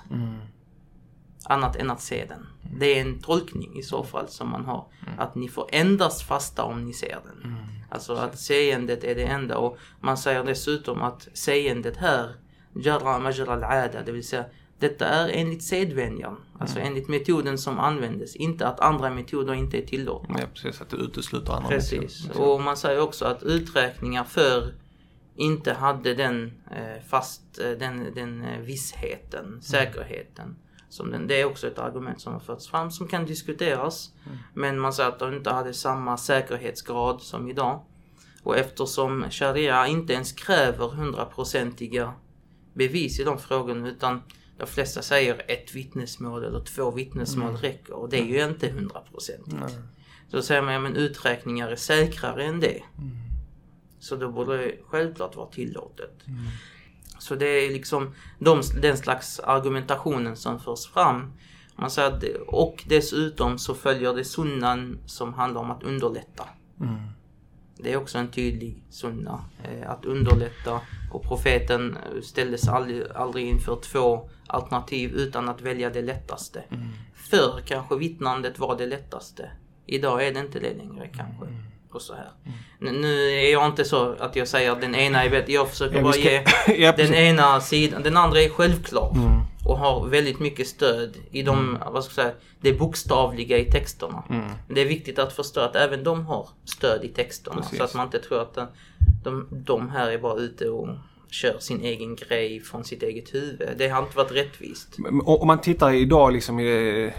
Annat 1.46 1.76
än 1.76 1.92
att 1.92 2.02
se 2.02 2.26
den. 2.26 2.48
Det 2.80 2.98
är 2.98 3.02
en 3.02 3.20
tolkning 3.20 3.80
i 3.80 3.84
så 3.84 4.04
fall 4.04 4.28
som 4.28 4.50
man 4.50 4.66
har. 4.66 4.86
Att 5.18 5.36
ni 5.36 5.48
får 5.48 5.70
endast 5.72 6.22
fasta 6.22 6.64
om 6.64 6.86
ni 6.86 6.94
ser 6.94 7.20
den. 7.26 7.58
Alltså 7.90 8.14
att 8.14 8.40
seendet 8.40 9.04
är 9.04 9.16
det 9.16 9.24
enda. 9.24 9.58
Och 9.58 9.78
man 10.00 10.18
säger 10.18 10.44
dessutom 10.44 11.02
att 11.02 11.28
seendet 11.34 11.98
här, 11.98 12.36
jarra 12.74 13.20
majra 13.20 13.54
al-ada, 13.54 14.02
det 14.06 14.12
vill 14.12 14.28
säga 14.28 14.46
detta 14.80 15.06
är 15.06 15.30
enligt 15.30 15.64
sedvänjan. 15.64 16.38
Alltså 16.60 16.80
enligt 16.80 17.08
metoden 17.08 17.58
som 17.58 17.80
användes. 17.80 18.36
Inte 18.36 18.68
att 18.68 18.80
andra 18.80 19.10
metoder 19.10 19.54
inte 19.54 19.78
är 19.78 19.86
tillåtna. 19.86 20.40
Ja, 20.40 20.46
precis. 20.54 20.82
Att 20.82 20.90
det 20.90 20.98
utesluter 20.98 21.54
andra 21.54 21.70
Precis. 21.70 22.28
metoder. 22.28 22.48
Och 22.48 22.62
man 22.62 22.78
säger 22.78 23.02
också 23.02 23.26
att 23.26 23.44
uträkningar 23.44 24.24
för 24.24 24.74
inte 25.36 25.74
hade 25.74 26.14
den 26.14 26.52
eh, 26.72 27.04
fast, 27.08 27.60
eh, 27.60 27.72
den, 27.72 28.14
den 28.16 28.44
eh, 28.44 28.60
vissheten, 28.60 29.62
säkerheten. 29.62 30.56
Som 30.94 31.12
den, 31.12 31.28
det 31.28 31.42
är 31.42 31.46
också 31.46 31.68
ett 31.68 31.80
argument 31.80 32.22
som 32.22 32.34
har 32.34 32.40
förts 32.40 32.68
fram 32.68 32.92
som 32.92 33.08
kan 33.08 33.26
diskuteras. 33.26 34.12
Men 34.54 34.80
man 34.80 34.94
säger 34.94 35.10
att 35.10 35.20
de 35.20 35.34
inte 35.34 35.50
hade 35.50 35.74
samma 35.74 36.18
säkerhetsgrad 36.18 37.22
som 37.22 37.50
idag. 37.50 37.82
Och 38.44 38.58
eftersom 38.58 39.26
Sharia 39.30 39.88
inte 39.88 40.14
ens 40.14 40.32
kräver 40.32 40.88
hundraprocentiga 40.88 42.14
bevis 42.74 43.20
i 43.20 43.24
de 43.24 43.40
frågorna 43.40 43.90
utan 43.90 44.22
de 44.58 44.68
flesta 44.68 45.02
säger 45.02 45.42
ett 45.48 45.76
vittnesmål 45.76 46.44
eller 46.44 46.60
två 46.64 46.92
vittnesmål 46.92 47.56
räcker 47.58 47.94
och 47.94 48.10
det 48.10 48.20
är 48.20 48.26
ju 48.26 48.44
inte 48.44 48.70
hundraprocentigt. 48.70 49.56
Så 50.30 50.36
då 50.38 50.42
säger 50.42 50.62
man, 50.62 50.74
ja 50.74 50.80
men 50.80 50.96
uträkningar 50.96 51.70
är 51.70 51.76
säkrare 51.76 52.44
än 52.44 52.60
det. 52.60 52.84
Så 54.00 54.16
då 54.16 54.32
borde 54.32 54.58
det 54.58 54.76
självklart 54.88 55.36
vara 55.36 55.48
tillåtet. 55.50 56.24
Så 57.24 57.36
det 57.36 57.46
är 57.46 57.70
liksom 57.72 58.14
de, 58.40 58.62
den 58.82 58.98
slags 58.98 59.40
argumentationen 59.40 60.36
som 60.36 60.60
förs 60.60 60.88
fram. 60.88 61.34
Man 61.76 61.90
säger 61.90 62.12
att, 62.12 62.24
och 62.48 62.84
dessutom 62.88 63.58
så 63.58 63.74
följer 63.76 64.14
det 64.14 64.24
sunnan 64.24 65.00
som 65.06 65.34
handlar 65.34 65.62
om 65.62 65.72
att 65.72 65.84
underlätta. 65.84 66.44
Det 67.78 67.94
är 67.94 67.98
också 67.98 68.18
en 68.18 68.32
tydlig 68.32 68.84
sunna. 68.90 69.46
Eh, 69.64 69.92
att 69.92 70.06
underlätta. 70.06 70.82
Och 71.12 71.24
profeten 71.24 71.98
eh, 71.98 72.22
ställdes 72.22 72.68
aldrig, 72.68 73.04
aldrig 73.16 73.48
inför 73.48 73.76
två 73.76 74.30
alternativ 74.48 75.12
utan 75.12 75.50
att 75.50 75.62
välja 75.62 75.90
det 75.90 76.02
lättaste. 76.02 76.64
Förr 77.14 77.62
kanske 77.66 77.96
vittnandet 77.96 78.60
var 78.60 78.78
det 78.78 78.86
lättaste. 78.86 79.52
Idag 79.86 80.28
är 80.28 80.34
det 80.34 80.40
inte 80.40 80.60
det 80.60 80.74
längre 80.74 81.08
kanske. 81.08 81.46
Och 81.96 82.02
så 82.02 82.14
här. 82.14 82.30
Nu- 82.80 82.92
Nu 82.92 83.32
är 83.32 83.52
jag 83.52 83.66
inte 83.66 83.86
så 83.86 84.16
att 84.20 84.36
jag 84.36 84.48
säger 84.48 84.72
att 84.72 84.82
den 84.82 84.96
ena 84.96 85.24
är 85.24 85.30
bättre. 85.30 85.54
Jag 85.54 85.70
försöker 85.70 85.96
Ja, 85.98 86.02
bara 86.04 86.14
ska- 86.14 86.22
ge 86.32 86.44
Ja, 86.78 86.92
den 86.98 87.14
ena 87.14 87.62
sidan. 87.62 88.04
Den 88.04 88.18
andra 88.18 88.42
är 88.42 88.50
självklar. 88.50 89.12
Och 89.66 89.78
har 89.78 90.08
väldigt 90.08 90.40
mycket 90.40 90.68
stöd 90.68 91.18
i 91.32 91.42
de, 91.42 91.78
vad 91.92 92.04
ska 92.04 92.22
jag 92.22 92.28
säga, 92.28 92.36
det 92.62 92.74
bokstavliga 92.74 93.58
i 93.58 93.66
texterna. 93.66 94.24
Det 94.70 94.82
är 94.82 94.86
viktigt 94.86 95.20
att 95.20 95.34
förstå 95.34 95.60
att 95.60 95.76
även 95.76 96.04
de 96.04 96.26
har 96.26 96.48
stöd 96.66 97.04
i 97.04 97.08
texterna. 97.08 97.62
Precis. 97.62 97.78
Så 97.78 97.84
att 97.84 97.94
man 97.94 98.06
inte 98.06 98.20
tror 98.20 98.42
att 98.42 98.54
den, 98.54 98.68
de, 99.24 99.48
de 99.52 99.90
här 99.90 100.12
är 100.12 100.18
bara 100.18 100.40
ute 100.40 100.70
och 100.70 100.90
kör 101.32 101.56
sin 101.60 101.82
egen 101.82 102.16
grej 102.16 102.60
från 102.60 102.84
sitt 102.84 103.04
eget 103.04 103.34
huvud. 103.34 103.70
Det 103.78 103.88
har 103.90 104.04
inte 104.04 104.18
varit 104.18 104.32
rättvist. 104.32 104.98
Om 105.26 105.48
man 105.48 105.62
tittar 105.62 105.92
idag 105.94 106.34
liksom 106.34 106.60
i, 106.60 107.12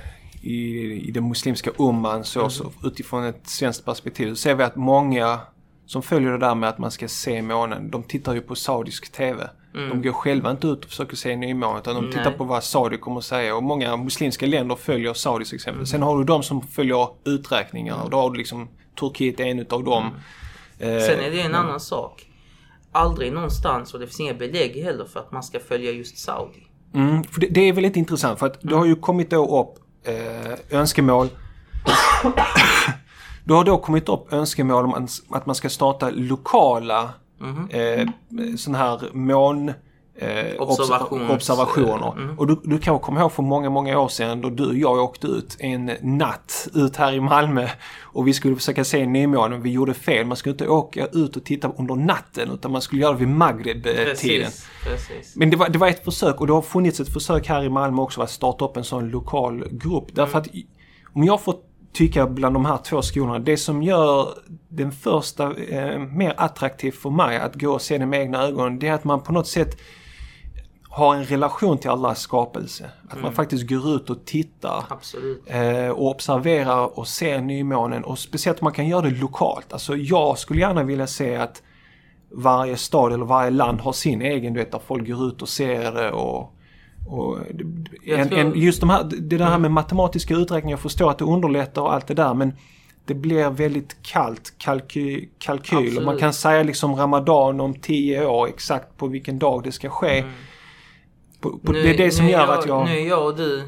i, 0.45 0.93
i 1.09 1.11
den 1.11 1.29
muslimska 1.29 1.71
umman 1.79 2.25
så, 2.25 2.51
så 2.51 2.73
utifrån 2.85 3.25
ett 3.25 3.47
svenskt 3.47 3.85
perspektiv 3.85 4.31
så 4.31 4.37
ser 4.37 4.55
vi 4.55 4.65
att 4.65 4.77
många 4.77 5.41
som 5.87 6.03
följer 6.03 6.33
det 6.33 6.39
där 6.39 6.55
med 6.55 6.69
att 6.69 6.79
man 6.79 6.91
ska 6.91 7.09
se 7.09 7.43
månen, 7.43 7.91
de 7.91 8.03
tittar 8.03 8.35
ju 8.35 8.41
på 8.41 8.55
saudisk 8.55 9.13
TV. 9.13 9.49
De 9.73 10.03
går 10.03 10.13
själva 10.13 10.51
inte 10.51 10.67
ut 10.67 10.85
och 10.85 10.91
försöker 10.91 11.17
se 11.17 11.37
nymånen 11.37 11.79
utan 11.79 11.95
de 11.95 12.11
tittar 12.11 12.25
Nej. 12.25 12.39
på 12.39 12.45
vad 12.45 12.65
Saudi 12.65 12.99
kommer 12.99 13.19
att 13.19 13.25
säga 13.25 13.57
och 13.57 13.63
många 13.63 13.97
muslimska 13.97 14.47
länder 14.47 14.77
följer 14.77 15.15
Saudis 15.15 15.53
exempel. 15.53 15.87
Sen 15.87 16.03
har 16.03 16.19
du 16.19 16.25
de 16.25 16.43
som 16.43 16.63
följer 16.67 17.09
uträkningar 17.25 18.03
och 18.05 18.11
då 18.11 18.17
har 18.17 18.31
du 18.31 18.39
liksom 18.39 18.69
Turkiet 19.01 19.41
är 19.41 19.45
en 19.45 19.59
utav 19.59 19.85
dem. 19.85 20.05
Eh, 20.79 20.99
Sen 20.99 21.21
är 21.21 21.31
det 21.31 21.41
en 21.41 21.55
annan 21.55 21.81
sak. 21.81 22.27
Aldrig 22.93 23.33
någonstans, 23.33 23.95
och 23.95 24.01
det 24.01 24.07
finns 24.07 24.21
inga 24.21 24.35
belägg 24.35 24.83
heller 24.85 25.05
för 25.05 25.21
att 25.21 25.33
man 25.33 25.43
ska 25.43 25.61
följa 25.61 25.91
just 25.91 26.19
Saudi. 26.19 26.67
Mm, 26.95 27.25
för 27.25 27.41
det, 27.41 27.47
det 27.47 27.61
är 27.61 27.73
väldigt 27.73 27.97
intressant 27.97 28.39
för 28.39 28.47
att 28.47 28.61
det 28.61 28.75
har 28.75 28.87
ju 28.87 28.97
kommit 28.97 29.31
då 29.31 29.61
upp 29.61 29.84
eh, 30.05 30.79
önskemål. 30.81 31.29
det 33.45 33.53
har 33.55 33.65
då 33.65 33.79
kommit 33.79 34.09
upp 34.09 34.33
önskemål 34.33 34.85
om 34.85 34.95
att- 35.31 35.47
man 35.47 35.55
ska 35.55 35.69
starta 35.69 36.11
lokala 36.11 37.11
eh, 37.71 38.09
sådana 38.57 38.79
här 38.79 39.01
mån... 39.13 39.73
Eh, 40.17 40.29
Observations- 40.59 41.35
observationer. 41.35 42.13
Mm. 42.17 42.39
Och 42.39 42.47
du, 42.47 42.61
du 42.65 42.79
kan 42.79 42.99
komma 42.99 43.21
ihåg 43.21 43.33
för 43.33 43.43
många, 43.43 43.71
många 43.71 43.99
år 43.99 44.09
sedan 44.09 44.41
då 44.41 44.51
du 44.51 44.67
och 44.67 44.75
jag 44.77 44.99
åkte 45.05 45.27
ut 45.27 45.57
en 45.61 45.91
natt 46.03 46.69
ut 46.75 46.97
här 46.97 47.13
i 47.13 47.21
Malmö 47.21 47.69
och 48.03 48.29
vi 48.29 48.33
skulle 48.33 48.57
försöka 48.57 48.85
se 48.85 49.07
nymånen. 49.07 49.63
Vi 49.63 49.71
gjorde 49.71 49.95
fel. 49.95 50.27
Man 50.27 50.37
skulle 50.37 50.53
inte 50.53 50.69
åka 50.69 51.07
ut 51.07 51.37
och 51.37 51.45
titta 51.45 51.73
under 51.79 51.95
natten 51.95 52.51
utan 52.51 52.73
man 52.73 52.83
skulle 52.83 53.03
göra 53.03 53.13
det 53.13 53.19
vid 53.19 53.29
Maghreb-tiden. 53.29 54.51
Men 55.37 55.51
det 55.51 55.57
var, 55.57 55.69
det 55.69 55.79
var 55.79 55.89
ett 55.89 56.05
försök 56.05 56.41
och 56.41 56.47
det 56.47 56.53
har 56.53 56.63
funnits 56.63 57.01
ett 57.01 57.13
försök 57.13 57.49
här 57.49 57.65
i 57.65 57.69
Malmö 57.69 58.03
också 58.03 58.23
att 58.23 58.31
starta 58.31 58.65
upp 58.65 58.77
en 58.77 58.85
sån 58.85 59.09
lokal 59.09 59.65
grupp. 59.71 60.05
Därför 60.13 60.39
att 60.39 60.47
i- 60.47 60.67
om 61.15 61.25
jag 61.25 61.41
får 61.41 61.55
tycka 61.93 62.27
bland 62.27 62.55
de 62.57 62.65
här 62.65 62.77
två 62.77 63.03
skolorna, 63.03 63.39
det 63.39 63.57
som 63.57 63.83
gör 63.83 64.29
den 64.69 64.93
första 64.93 65.45
eh, 65.57 65.99
mer 65.99 66.35
attraktiv 66.37 66.93
för 66.93 67.11
mig 67.11 67.37
att 67.39 67.55
gå 67.55 67.71
och 67.71 67.83
se 67.83 67.99
det 67.99 68.07
med 68.07 68.21
egna 68.21 68.43
ögon, 68.43 68.79
det 68.79 68.89
är 68.89 68.93
att 68.93 69.05
man 69.05 69.23
på 69.23 69.33
något 69.33 69.47
sätt 69.47 69.77
har 70.97 71.15
en 71.15 71.25
relation 71.25 71.79
till 71.79 71.91
Allahs 71.91 72.21
skapelse. 72.21 72.91
Att 73.11 73.23
man 73.23 73.33
faktiskt 73.33 73.69
går 73.69 73.95
ut 73.97 74.11
och 74.11 74.25
tittar 74.25 74.85
Absolut. 74.89 75.43
eh, 75.47 75.89
och 75.89 76.11
observerar 76.11 76.99
och 76.99 77.09
ser 77.09 77.41
nymånen 77.41 78.05
och 78.05 78.19
speciellt 78.19 78.61
om 78.61 78.65
man 78.65 78.73
kan 78.73 78.89
göra 78.89 79.03
det 79.03 79.11
lokalt. 79.21 79.73
Alltså 79.73 79.97
jag 79.97 80.39
skulle 80.39 80.61
gärna 80.61 80.83
vilja 80.83 81.07
se 81.07 81.37
att 81.37 81.63
varje 82.31 82.77
stad 82.77 83.13
eller 83.13 83.25
varje 83.25 83.51
land 83.51 83.81
har 83.81 83.93
sin 83.93 84.23
egen, 84.23 84.53
du 84.55 84.61
vet, 84.61 84.73
där 84.73 84.81
folk 84.87 85.07
går 85.09 85.29
ut 85.29 85.43
och 85.43 85.49
ser 85.49 85.93
det 85.93 86.11
och 86.11 86.51
och 87.09 87.39
en, 88.07 88.29
tror- 88.29 88.39
Mm. 88.39 88.53
en, 88.53 88.61
just 88.61 88.81
de 88.81 88.91
här, 88.91 89.05
det 89.05 89.37
där 89.39 89.59
med 89.59 89.71
matematiska 89.71 90.35
uträkningar, 90.35 90.73
jag 90.73 90.81
förstår 90.81 91.11
att 91.11 91.19
det 91.19 91.25
underlättar 91.25 91.83
och 91.83 91.93
allt 91.95 92.07
det 92.07 92.15
där 92.15 92.35
men 92.35 92.53
det 93.07 93.15
blir 93.15 93.51
väldigt 93.51 93.97
kallt 94.03 94.53
kalky, 94.59 95.29
kalkyl 95.39 95.77
och 95.89 95.95
man 95.95 96.03
Absolut. 96.03 96.21
kan 96.21 96.33
säga 96.33 96.63
liksom 96.63 96.95
Ramadan 96.97 97.61
om 97.61 97.75
tio 97.75 98.27
år 98.27 98.49
exakt 98.49 98.97
på 98.97 99.07
vilken 99.07 99.39
dag 99.39 99.63
det 99.65 99.73
ska 99.73 99.91
ske. 99.91 100.25
På, 101.45 101.59
på, 101.59 101.73
det 101.73 101.91
är 101.91 101.97
det 101.97 102.11
som 102.11 102.25
nu 102.27 102.31
gör 102.33 102.41
jag, 102.41 102.51
att 102.59 102.67
jag... 102.67 102.85
Nu 102.85 102.97
är 103.01 103.09
jag 103.09 103.27
och 103.27 103.37
du 103.37 103.63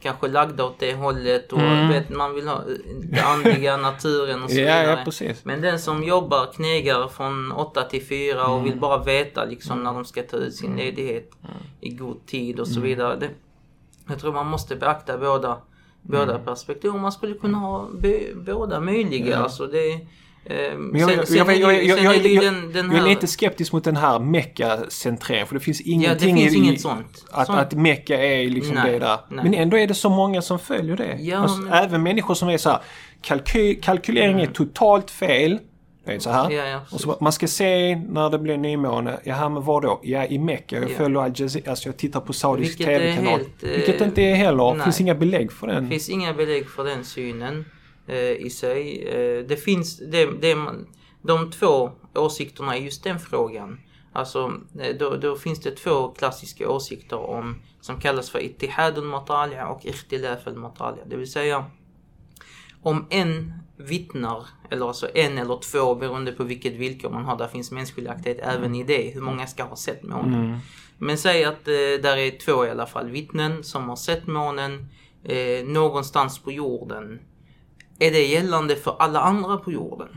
kanske 0.00 0.28
lagda 0.28 0.64
åt 0.64 0.78
det 0.78 0.94
hållet 0.94 1.52
och 1.52 1.60
Mm. 1.60 1.88
vet, 1.88 2.10
man 2.10 2.34
vill 2.34 2.48
ha 2.48 2.60
den 3.02 3.24
andliga 3.24 3.76
naturen 3.88 4.42
och 4.42 4.50
så 4.50 4.56
Ja, 4.56 4.60
vidare. 4.64 4.90
ja, 4.98 5.04
precis. 5.04 5.44
Men 5.44 5.60
den 5.60 5.78
som 5.78 6.04
jobbar, 6.04 6.52
knegar 6.52 7.08
från 7.08 7.52
8 7.52 7.82
till 7.82 8.06
4 8.06 8.46
och 8.46 8.52
Mm. 8.58 8.64
vill 8.64 8.80
bara 8.80 9.02
veta 9.04 9.44
liksom 9.44 9.82
när 9.84 9.92
de 9.92 10.04
ska 10.04 10.22
ta 10.22 10.36
ut 10.36 10.54
sin 10.54 10.76
ledighet 10.76 11.30
i 11.80 11.90
god 11.90 12.26
tid 12.26 12.60
och 12.60 12.66
så 12.68 12.72
Mm. 12.78 12.82
vidare. 12.88 13.16
Det, 13.16 13.28
jag 14.08 14.18
tror 14.20 14.32
man 14.32 14.46
måste 14.46 14.76
beakta 14.76 15.18
båda, 15.18 15.56
båda 16.02 16.32
Mm. 16.34 16.44
perspektiv. 16.44 16.92
Man 16.92 17.12
skulle 17.12 17.34
kunna 17.34 17.58
ha 17.58 17.88
be, 17.98 18.20
båda 18.34 18.80
möjliga. 18.80 19.38
Alltså 19.38 19.66
det, 19.66 20.00
Men 20.48 21.00
jag, 21.00 21.08
sen- 21.10 21.18
jag, 21.18 21.28
sen 21.28 21.36
jag, 21.36 21.74
är 21.74 21.82
jag, 21.82 21.98
jag, 22.94 23.08
lite 23.08 23.26
skeptisk 23.26 23.72
mot 23.72 23.84
den 23.84 23.96
här 23.96 24.18
Mecka-centreringen 24.18 25.46
för 25.46 25.54
det 25.54 25.60
finns 25.60 25.80
Ja, 25.80 25.86
det 25.86 25.90
ingenting 25.92 26.36
finns 26.36 26.54
inget 26.54 26.80
sånt. 26.80 27.24
Att, 27.30 27.46
sånt. 27.46 27.58
att 27.58 27.72
Mecka 27.72 28.24
är 28.24 28.48
liksom 28.48 28.74
Nej, 28.74 28.92
det 28.92 28.98
där. 28.98 29.18
nej. 29.28 29.44
Men 29.44 29.54
ändå 29.54 29.78
är 29.78 29.86
det 29.86 29.94
så 29.94 30.08
många 30.10 30.42
som 30.42 30.58
följer 30.58 30.96
det. 30.96 31.16
Ja, 31.20 31.38
alltså, 31.38 31.58
men- 31.60 31.72
Även 31.72 32.02
människor 32.02 32.34
som 32.34 32.48
är 32.48 32.58
så 32.58 32.70
här, 32.70 32.78
kalky, 33.22 33.74
kalkylering 33.74 34.40
är 34.40 34.46
totalt 34.46 35.10
fel. 35.10 35.58
Det 36.06 36.12
är 36.14 36.18
så 36.18 36.30
här. 36.30 36.50
Ja, 36.50 36.66
ja, 36.66 36.80
och 36.90 37.00
så, 37.00 37.16
man 37.20 37.32
ska 37.32 37.46
se 37.48 37.96
när 37.96 38.30
det 38.30 38.38
blir 38.38 38.56
nymåne. 38.56 39.18
Jaha, 39.24 39.48
men 39.48 39.62
var 39.64 39.80
då? 39.80 40.00
Ja, 40.02 40.24
i 40.24 40.38
Mecka. 40.38 40.76
Jag 40.76 40.90
Ja. 40.90 40.96
följer 40.96 41.18
Al 41.20 41.32
Jazeera. 41.36 41.70
Alltså 41.70 41.88
jag 41.88 41.96
tittar 41.96 42.20
på 42.20 42.32
Saudisk 42.32 42.70
Vilket 42.80 42.86
TV-kanal. 42.86 43.30
helt, 43.38 43.62
eh, 43.62 43.70
Vilket 43.70 44.00
inte 44.00 44.22
är 44.22 44.34
heller. 44.34 44.74
Det 44.76 44.84
finns 44.84 45.00
inga 45.00 45.14
belägg 45.14 45.52
för 45.52 45.66
den. 45.66 45.84
Det 45.84 45.90
finns 45.90 46.08
inga 46.08 46.32
belägg 46.34 46.68
för 46.70 46.84
den 46.84 47.04
synen 47.04 47.64
i 48.46 48.50
sig. 48.50 49.08
Eh, 49.08 49.46
det 49.46 49.56
finns, 49.56 49.98
det, 49.98 50.26
det, 50.26 50.56
de 51.22 51.50
två 51.50 51.90
åsikterna 52.14 52.78
i 52.78 52.84
just 52.84 53.04
den 53.04 53.20
frågan. 53.20 53.80
Alltså, 54.12 54.52
eh, 54.80 54.96
då, 54.96 55.16
då 55.16 55.36
finns 55.36 55.60
det 55.60 55.70
två 55.70 56.08
klassiska 56.08 56.70
åsikter 56.70 57.18
om 57.18 57.62
som 57.80 58.00
kallas 58.00 58.30
för 58.30 58.38
ittihad 58.38 58.98
al-matali' 58.98 59.66
och 59.66 59.86
ikhtilaf 59.86 60.46
al-matali'. 60.46 61.02
Det 61.06 61.16
vill 61.16 61.32
säga 61.32 61.64
om 62.82 63.06
en 63.10 63.52
vittnar, 63.76 64.46
eller 64.70 64.86
alltså 64.86 65.08
en 65.14 65.38
eller 65.38 65.56
två 65.56 65.94
beroende 65.94 66.32
på 66.32 66.44
vilket 66.44 66.72
villkor 66.72 67.10
man 67.10 67.24
har, 67.24 67.38
där 67.38 67.48
finns 67.48 67.70
mänskligaktighet 67.70 68.40
även 68.42 68.74
i 68.74 68.84
det, 68.84 69.10
hur 69.14 69.20
många 69.20 69.46
ska 69.46 69.64
ha 69.64 69.76
sett 69.76 70.02
månen. 70.02 70.58
Men 70.98 71.18
säg 71.18 71.44
att 71.44 71.68
eh, 71.68 71.74
där 72.02 72.16
är 72.16 72.38
två 72.38 72.66
i 72.66 72.70
alla 72.70 72.86
fall 72.86 73.10
vittnen 73.10 73.64
som 73.64 73.88
har 73.88 73.96
sett 73.96 74.26
månen 74.26 74.88
eh, 75.24 75.64
någonstans 75.66 76.38
på 76.38 76.52
jorden. 76.52 77.20
Är 77.98 78.10
det 78.10 78.26
gällande 78.26 78.76
för 78.76 78.96
alla 78.98 79.20
andra 79.20 79.56
på 79.56 79.72
jorden? 79.72 80.08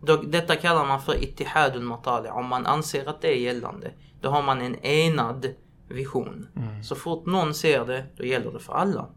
Då, 0.00 0.16
detta 0.16 0.56
kallar 0.56 0.86
man 0.86 1.02
för 1.02 1.22
ittihadul 1.22 1.82
matali. 1.82 2.28
Om 2.28 2.46
man 2.46 2.66
anser 2.66 3.08
att 3.08 3.20
det 3.20 3.28
är 3.28 3.40
gällande, 3.40 3.92
då 4.20 4.28
har 4.28 4.42
man 4.42 4.60
en 4.60 4.84
enad 4.84 5.54
vision. 5.88 6.48
Så 6.84 6.94
fort 6.94 7.26
någon 7.26 7.54
ser 7.54 7.84
det, 7.84 8.04
då 8.16 8.24
gäller 8.24 8.52
det 8.52 8.58
för 8.58 8.72
alla. 8.72 9.08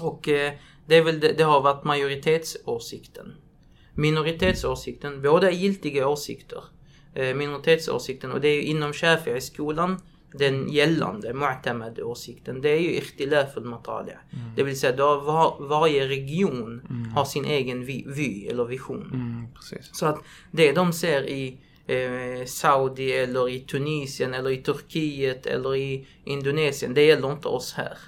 Och 0.00 0.28
eh, 0.28 0.52
det, 0.86 0.96
är 0.96 1.04
väl 1.04 1.20
det, 1.20 1.32
det 1.32 1.42
har 1.42 1.60
varit 1.60 1.84
majoritetsåsikten. 1.84 3.34
Minoritetsåsikten, 3.94 5.22
båda 5.22 5.48
är 5.48 5.52
giltiga 5.52 6.08
åsikter. 6.08 6.64
Eh, 7.14 7.34
minoritetsåsikten, 7.34 8.32
och 8.32 8.40
det 8.40 8.48
är 8.48 8.62
inom 8.62 8.92
Shafi'i-skolan 8.92 10.00
den 10.32 10.68
gällande 10.68 11.32
Mu'tamad-åsikten, 11.32 12.60
det 12.60 12.68
är 12.68 12.80
ju 12.80 12.90
ikhtilaf 12.90 13.56
al-matali. 13.56 14.12
Det 14.56 14.62
vill 14.62 14.80
säga, 14.80 14.96
då 14.96 15.20
var, 15.20 15.56
varje 15.68 16.08
region 16.08 16.82
har 17.14 17.24
sin 17.24 17.44
egen 17.44 17.84
vi, 17.84 18.04
vy 18.08 18.46
eller 18.46 18.64
vision. 18.64 19.10
Mm. 19.12 19.46
Så 19.92 20.06
att 20.06 20.18
det 20.50 20.72
de 20.72 20.92
ser 20.92 21.28
i 21.28 21.58
eh, 21.86 22.44
Saudi 22.46 23.12
eller 23.12 23.48
i 23.48 23.60
Tunisien 23.60 24.34
eller 24.34 24.50
i 24.50 24.56
Turkiet 24.56 25.46
eller 25.46 25.76
i 25.76 26.06
Indonesien. 26.24 26.94
Det 26.94 27.02
gäller 27.02 27.32
inte 27.32 27.48
oss 27.48 27.72
här. 27.72 27.98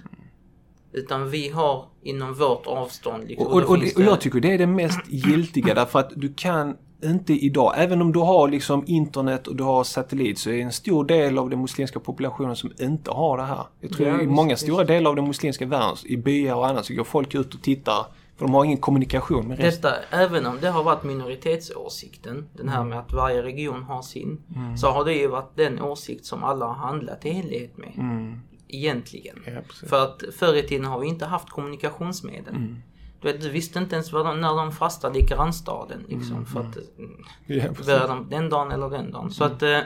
Utan 0.92 1.30
vi 1.30 1.48
har 1.48 1.88
inom 2.02 2.34
vårt 2.34 2.66
avstånd. 2.66 3.28
Liksom, 3.28 3.46
Och, 3.46 3.52
och, 3.52 3.70
och, 3.70 3.78
det, 3.78 3.96
och 3.96 4.02
jag 4.02 4.20
tycker 4.20 4.40
det 4.40 4.52
är 4.54 4.58
det 4.58 4.66
mest 4.66 5.00
giltiga 5.08 5.74
därför 5.74 5.98
att 5.98 6.12
du 6.16 6.34
kan 6.36 6.76
inte 7.04 7.32
idag, 7.32 7.74
även 7.76 8.02
om 8.02 8.12
du 8.12 8.18
har 8.18 8.48
liksom 8.48 8.84
internet 8.86 9.46
och 9.46 9.56
du 9.56 9.64
har 9.64 9.84
satellit 9.84 10.38
så 10.38 10.50
är 10.50 10.54
det 10.54 10.62
en 10.62 10.72
stor 10.72 11.04
del 11.04 11.38
av 11.38 11.50
den 11.50 11.60
muslimska 11.60 12.00
populationen 12.00 12.56
som 12.56 12.72
inte 12.80 13.10
har 13.10 13.36
det 13.36 13.42
här. 13.44 13.64
Jag 13.80 13.92
tror 13.92 14.08
Ja, 14.08 14.20
i 14.20 14.26
många 14.26 14.48
visst. 14.50 14.62
stora 14.62 14.84
delar 14.84 15.10
av 15.10 15.16
den 15.16 15.26
muslimska 15.26 15.66
världen, 15.66 15.96
i 16.04 16.16
byar 16.16 16.54
och 16.54 16.68
annat, 16.68 16.86
så 16.86 16.94
går 16.94 17.04
folk 17.04 17.34
ut 17.34 17.54
och 17.54 17.62
tittar 17.62 18.06
för 18.36 18.46
de 18.46 18.54
har 18.54 18.64
ingen 18.64 18.78
kommunikation 18.78 19.48
med 19.48 19.58
resten. 19.58 19.90
Detta, 19.90 20.16
även 20.16 20.46
om 20.46 20.58
det 20.60 20.70
har 20.70 20.82
varit 20.82 21.04
minoritetsåsikten, 21.04 22.48
den 22.56 22.68
här 22.68 22.84
med 22.84 22.98
att 22.98 23.12
varje 23.12 23.42
region 23.42 23.82
har 23.82 24.02
sin, 24.02 24.38
så 24.76 24.90
har 24.90 25.04
det 25.04 25.12
ju 25.12 25.26
varit 25.26 25.56
den 25.56 25.82
åsikt 25.82 26.26
som 26.26 26.44
alla 26.44 26.66
har 26.66 26.74
handlat 26.74 27.26
i 27.26 27.28
enlighet 27.30 27.76
med. 27.78 27.92
Mm. 27.96 28.40
Egentligen. 28.68 29.36
Ja. 29.46 29.88
För 29.88 30.02
att 30.04 30.22
förr 30.38 30.56
i 30.56 30.62
tiden 30.62 30.86
har 30.86 31.00
vi 31.00 31.08
inte 31.08 31.26
haft 31.26 31.50
kommunikationsmedel. 31.50 32.54
Mm. 32.54 32.76
Du, 33.20 33.32
vet, 33.32 33.40
du 33.40 33.50
visste 33.50 33.78
inte 33.78 33.94
ens 33.94 34.10
de, 34.10 34.40
när 34.40 34.56
de 34.56 34.72
fastade 34.72 35.18
i 35.18 35.22
grannstaden. 35.22 36.04
Liksom, 36.08 36.46
för 36.46 36.60
att 36.60 36.76
mm, 36.98 37.24
Ja, 37.46 37.62
precis. 37.68 37.86
började 37.86 38.06
de 38.08 38.28
den 38.30 38.48
dagen 38.48 38.70
eller 38.72 38.90
den 38.90 39.12
dagen. 39.12 39.30
Så 39.30 39.44
att 39.44 39.62
eh, 39.62 39.80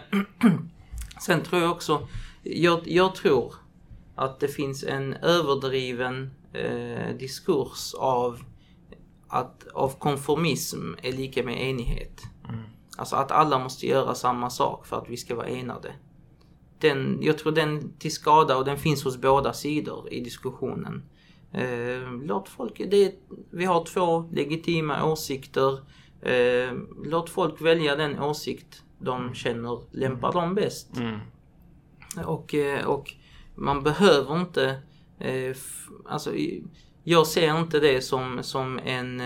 sen 1.20 1.40
tror 1.40 1.62
jag 1.62 1.70
också, 1.70 2.08
jag, 2.42 2.88
jag 2.88 3.14
tror 3.14 3.54
att 4.14 4.40
det 4.40 4.48
finns 4.48 4.84
en 4.84 5.14
överdriven 5.14 6.30
eh, 6.52 7.16
diskurs 7.18 7.94
av 7.94 8.38
att 9.28 9.66
av 9.74 9.98
konformism 9.98 10.92
är 11.02 11.12
lika 11.12 11.42
med 11.42 11.68
enighet. 11.68 12.22
Alltså 12.96 13.16
att 13.16 13.30
alla 13.30 13.58
måste 13.58 13.86
göra 13.86 14.14
samma 14.14 14.50
sak 14.50 14.86
för 14.86 14.96
att 14.96 15.08
vi 15.08 15.16
ska 15.16 15.34
vara 15.34 15.46
enade. 15.46 15.92
Den, 16.78 17.18
jag 17.22 17.38
tror 17.38 17.52
den 17.52 17.92
till 17.98 18.12
skada 18.12 18.56
och 18.56 18.64
den 18.64 18.78
finns 18.78 19.04
hos 19.04 19.16
båda 19.16 19.52
sidor 19.52 20.12
i 20.12 20.20
diskussionen. 20.20 21.02
Eh, 21.54 22.12
låt 22.23 22.49
folk, 22.49 22.82
det, 22.90 23.14
vi 23.50 23.64
har 23.64 23.84
två 23.84 24.28
legitima 24.32 25.04
åsikter. 25.04 25.78
Eh, 26.23 26.73
låt 27.04 27.30
folk 27.30 27.61
välja 27.61 27.96
den 27.96 28.18
åsikt 28.18 28.82
de 28.99 29.34
känner 29.34 29.80
lämpar 29.90 30.32
dem 30.32 30.54
bäst. 30.54 30.96
Mm. 30.96 31.18
Och, 32.26 32.54
eh, 32.54 32.87
och 32.87 33.14
man 33.54 33.82
behöver 33.82 34.40
inte, 34.40 34.82
alltså 36.04 36.32
jag 37.04 37.26
ser 37.26 37.58
inte 37.58 37.80
det 37.80 38.00
som, 38.00 38.38
som 38.42 38.78
en, 38.78 39.23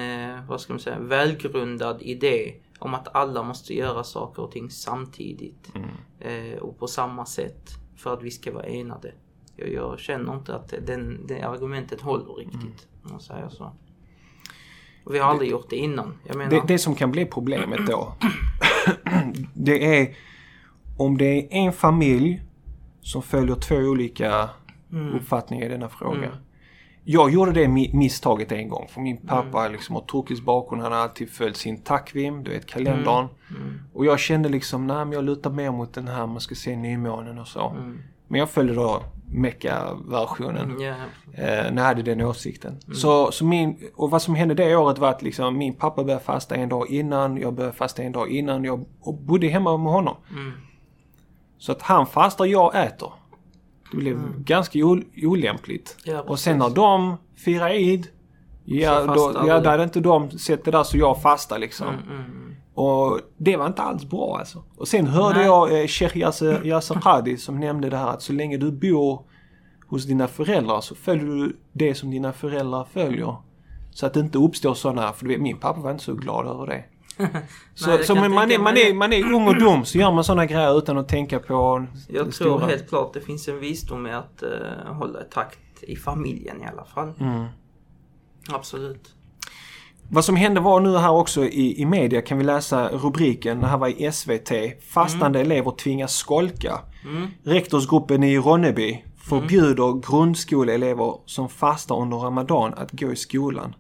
vad 0.47 0.61
ska 0.61 0.73
man 0.73 0.81
säga, 0.81 0.99
välgrundad 0.99 2.03
idé 2.03 2.55
om 2.79 2.95
att 2.95 3.17
alla 3.17 3.43
måste 3.43 3.75
göra 3.75 4.05
saker 4.05 4.43
och 4.43 4.51
ting 4.51 4.71
samtidigt 4.71 5.73
eh, 6.21 6.59
och 6.59 6.79
på 6.79 6.87
samma 6.87 7.27
sätt 7.27 7.71
för 7.97 8.15
att 8.15 8.23
vi 8.23 8.31
ska 8.31 8.53
vara 8.53 8.67
enade. 8.67 9.13
Jag, 9.59 9.73
jag 9.73 9.99
känner 9.99 10.35
inte 10.35 10.55
att 10.55 10.75
den, 10.87 11.27
det 11.27 11.43
argumentet 11.43 12.01
håller 12.01 12.35
riktigt, 12.35 12.87
om 13.05 13.11
man 13.11 13.21
säger 13.21 13.49
så. 13.49 13.73
Och 15.05 15.15
vi 15.15 15.19
har 15.19 15.31
aldrig 15.31 15.51
gjort 15.51 15.71
det 15.71 15.77
innan. 15.77 16.19
Det, 16.51 16.63
det 16.69 16.79
som 16.79 16.95
kan 16.95 17.11
bli 17.11 17.25
problemet 17.27 17.87
då, 17.87 18.15
det 19.55 19.99
är 20.01 20.17
om 20.99 21.19
det 21.19 21.25
är 21.39 21.49
en 21.51 21.73
familj 21.73 22.43
som 23.01 23.23
följer 23.23 23.55
två 23.57 23.75
olika 23.77 24.51
uppfattningar 25.15 25.67
i 25.67 25.69
denna 25.69 25.89
fråga. 25.89 26.27
Mm. 26.27 26.39
Jag 27.05 27.31
gjorde 27.31 27.53
det 27.53 27.65
mi- 27.67 27.97
misstaget 27.97 28.53
en 28.53 28.69
gång 28.69 28.89
för 28.89 29.01
min 29.01 29.17
pappa 29.27 29.69
liksom 29.69 29.95
har 29.95 30.03
turkisk 30.03 30.43
bakgrund. 30.45 30.83
Han 30.83 30.93
har 30.93 30.99
alltid 30.99 31.31
följt 31.31 31.57
sin 31.57 31.81
takvim, 31.83 32.45
du 32.45 32.51
vet 32.51 32.67
kalendern. 32.67 33.27
Mm. 33.51 33.81
Och 33.93 34.07
jag 34.07 34.19
kände 34.21 34.49
liksom, 34.49 34.87
nej 34.87 35.05
men 35.05 35.13
jag 35.13 35.25
lutar 35.25 35.51
mer 35.51 35.71
mot 35.71 35.93
den 35.95 36.09
här, 36.09 36.27
man 36.27 36.41
ska 36.41 36.55
se 36.55 36.77
nymånen 36.77 37.39
och 37.39 37.49
så. 37.49 37.77
Mm. 38.29 38.33
Men 38.33 38.39
jag 38.39 38.51
följde 38.51 38.75
då 38.75 39.03
Mecka-versionen. 39.31 40.71
Eh, 41.33 41.73
när 41.73 41.77
jag 41.77 41.83
hade 41.83 42.03
den 42.03 42.21
åsikten. 42.21 42.79
Mm. 42.87 42.95
Så, 42.95 43.33
så 43.33 43.45
min, 43.45 43.79
och 43.95 44.11
vad 44.11 44.23
som 44.23 44.35
hände 44.35 44.55
det 44.55 44.77
året 44.77 44.99
var 44.99 45.09
att 45.11 45.23
liksom, 45.23 45.59
min 45.59 45.75
pappa 45.75 46.05
började 46.05 46.25
fasta 46.25 46.55
en 46.55 46.69
dag 46.69 46.91
innan, 46.91 47.37
jag 47.37 47.55
började 47.55 47.77
fasta 47.77 48.03
en 48.03 48.13
dag 48.13 48.31
innan, 48.31 48.65
jag 48.65 48.85
och 49.01 49.15
bodde 49.15 49.47
hemma 49.47 49.77
med 49.77 49.93
honom. 49.93 50.17
mm, 50.31 50.53
Så 51.59 51.73
att 51.73 51.83
han 51.83 52.07
fastar, 52.07 52.45
jag 52.45 52.85
äter. 52.87 53.13
Det 53.91 53.97
blev 53.97 54.19
ganska 54.39 54.79
o, 54.79 55.01
olämpligt. 55.23 55.97
Mm. 56.07 56.17
Ja, 56.17 56.23
och 56.23 56.39
sen 56.39 56.59
när 56.59 56.71
de 56.71 57.17
firar 57.37 57.71
Eid, 57.71 58.07
ja, 58.65 59.15
då, 59.15 59.33
ja 59.47 59.61
då 59.61 59.71
hade 59.71 59.83
inte 59.85 60.01
de 60.01 60.31
sett 60.31 60.65
det 60.65 60.71
där 60.71 60.83
så 60.83 60.99
jag 60.99 61.23
fastar 61.23 61.59
liksom. 61.59 61.89
mm, 61.89 62.01
mm. 62.11 62.48
Och 62.79 63.21
det 63.37 63.57
var 63.57 63.67
inte 63.67 63.83
alls 63.83 64.05
bra 64.05 64.37
alltså. 64.39 64.63
Och 64.77 64.89
sen 64.89 65.07
hörde 65.07 65.39
Nej. 65.39 65.47
jag 65.47 65.81
eh, 65.81 65.87
Sheikh 65.87 66.19
Yasser, 66.19 66.67
Yasser 66.67 66.95
Qadi 66.95 67.37
som 67.37 67.61
nämnde 67.61 67.91
det 67.91 67.97
här 67.97 68.09
att 68.09 68.23
så 68.23 68.33
länge 68.33 68.57
du 68.57 68.73
bor 68.73 69.23
hos 69.87 70.05
dina 70.05 70.29
föräldrar 70.29 70.81
så 70.81 70.95
följer 70.95 71.27
du 71.27 71.57
det 71.73 71.95
som 71.95 72.11
dina 72.11 72.33
föräldrar 72.33 72.87
följer. 72.93 73.37
Så 73.91 74.07
att 74.07 74.15
det 74.15 74.21
inte 74.21 74.39
uppstår 74.39 74.75
sådana, 74.75 75.13
för 75.13 75.27
vet, 75.27 75.41
min 75.41 75.59
pappa 75.59 75.81
var 75.81 75.91
inte 75.91 76.05
så 76.05 76.15
glad 76.15 76.47
över 76.47 76.67
det. 76.67 76.85
Så, 77.75 77.91
jag 77.91 78.05
så 78.05 78.15
man, 78.15 78.33
man, 78.33 78.51
är, 78.51 78.59
man, 78.59 78.77
är, 78.77 78.95
man 78.95 79.13
är 79.13 79.33
ung 79.33 79.49
och 79.49 79.59
dum 79.59 79.85
så 79.85 79.99
gör 79.99 80.13
man 80.13 80.25
sådana 80.25 80.47
grejer 80.47 80.79
utan 80.79 80.99
att 80.99 81.09
tänka 81.09 81.39
på 81.39 81.87
Jag 82.09 82.33
tror 82.33 82.59
helt 82.59 82.89
klart 82.89 83.15
det 83.15 83.21
finns 83.21 83.49
en 83.49 83.61
visdom 83.61 84.03
med 84.03 84.19
att 84.19 84.43
eh, 84.43 84.93
hålla 84.93 85.23
takt 85.23 85.83
i 85.83 85.97
familjen 85.97 86.63
i 86.63 86.67
alla 86.67 86.85
fall. 86.85 87.13
Mm. 87.21 87.47
Absolut. 88.49 89.18
Vad 90.11 90.25
som 90.25 90.37
hände 90.37 90.61
var 90.61 90.81
nu 90.81 90.97
här 90.97 91.13
också 91.13 91.45
i, 91.45 91.83
i 91.83 91.87
media 91.87 92.23
kan 92.23 92.39
vi 92.39 92.45
läsa 92.45 92.89
rubriken, 92.89 93.61
det 93.61 93.67
här 93.67 93.79
var 93.79 93.89
i 93.89 94.13
SVT. 94.13 94.53
Fastande 94.93 95.41
elever 95.41 95.71
tvingas 95.71 96.15
skolka. 96.15 96.81
Mm. 97.05 97.29
Rektorsgruppen 97.43 98.23
i 98.23 98.39
Ronneby 98.39 99.05
förbjuder 99.17 100.11
grundskoleelever 100.11 101.15
som 101.27 101.49
fastar 101.49 102.01
under 102.01 102.17
Ramadan 102.17 102.75
att 102.75 102.93
gå 102.93 103.13
i 103.13 103.17
skolan. 103.17 103.75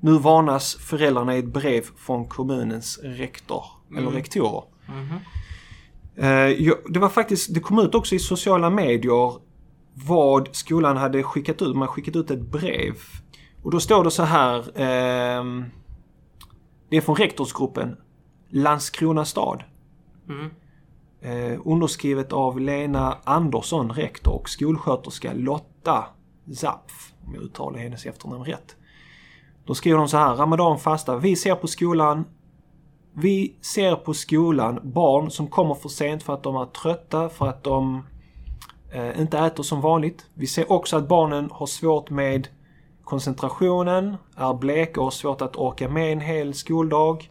Nu 0.00 0.18
varnas 0.18 0.74
föräldrarna 0.74 1.36
i 1.36 1.38
ett 1.38 1.52
brev 1.52 1.82
från 1.96 2.28
kommunens 2.28 2.98
rektor, 3.02 3.64
eller 3.96 4.10
rektorer. 4.10 4.62
Mhm. 4.86 5.18
Eh, 6.16 6.28
ja, 6.62 6.74
det 6.88 6.98
var 6.98 7.08
faktiskt, 7.08 7.54
det 7.54 7.60
kom 7.60 7.78
ut 7.78 7.94
också 7.94 8.14
i 8.14 8.18
sociala 8.18 8.70
medier 8.70 9.32
vad 9.94 10.48
skolan 10.52 10.96
hade 10.96 11.22
skickat 11.22 11.62
ut. 11.62 11.76
Man 11.76 11.88
skickat 11.88 12.16
ut 12.16 12.30
ett 12.30 12.42
brev. 12.42 12.94
Och 13.64 13.70
då 13.70 13.80
står 13.80 14.04
det 14.04 14.10
så 14.10 14.22
här. 14.22 14.80
ehm, 14.80 15.64
det 16.88 16.96
är 16.96 17.00
från 17.00 17.16
rektorsgruppen 17.16 17.96
Landskrona 18.48 19.24
stad. 19.24 19.62
Mm. 20.28 20.50
Eh, 21.20 21.60
underskrivet 21.64 22.32
av 22.32 22.60
Lena 22.60 23.18
Andersson, 23.24 23.92
rektor, 23.92 24.32
och 24.32 24.48
skolsköterska 24.48 25.32
Lotta 25.34 26.04
Zapf, 26.54 27.12
om 27.26 27.34
jag 27.34 27.42
uttalar 27.42 27.78
hennes 27.78 28.06
efternamn 28.06 28.44
rätt. 28.44 28.76
Då 29.64 29.74
skriver 29.74 29.98
de 29.98 30.08
så 30.08 30.16
här, 30.16 30.34
Ramadan 30.34 30.78
fasta. 30.78 31.16
Vi 31.16 31.36
ser 31.36 31.54
på 31.54 31.66
skolan 31.66 32.24
vi 33.16 33.56
ser 33.60 33.96
på 33.96 34.14
skolan 34.14 34.80
barn 34.82 35.30
som 35.30 35.46
kommer 35.46 35.74
för 35.74 35.88
sent 35.88 36.22
för 36.22 36.34
att 36.34 36.42
de 36.42 36.56
är 36.56 36.66
trötta, 36.66 37.28
för 37.28 37.46
att 37.46 37.64
de 37.64 38.02
eh, 38.92 39.20
inte 39.20 39.38
äter 39.38 39.62
som 39.62 39.80
vanligt. 39.80 40.26
Vi 40.34 40.46
ser 40.46 40.72
också 40.72 40.96
att 40.96 41.08
barnen 41.08 41.48
har 41.52 41.66
svårt 41.66 42.10
med 42.10 42.48
koncentrationen, 43.04 44.16
är 44.36 44.54
bleka 44.54 45.00
och 45.00 45.06
har 45.06 45.10
svårt 45.10 45.42
att 45.42 45.56
orka 45.56 45.88
med 45.88 46.12
en 46.12 46.20
hel 46.20 46.54
skoldag. 46.54 47.30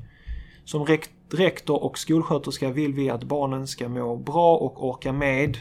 Som 0.65 0.86
rekt- 0.86 1.12
rektor 1.33 1.83
och 1.83 1.97
skolsköterska 1.97 2.71
vill 2.71 2.93
vi 2.93 3.09
att 3.09 3.23
barnen 3.23 3.67
ska 3.67 3.89
må 3.89 4.17
bra 4.17 4.57
och 4.57 4.88
orka 4.89 5.13
med 5.13 5.57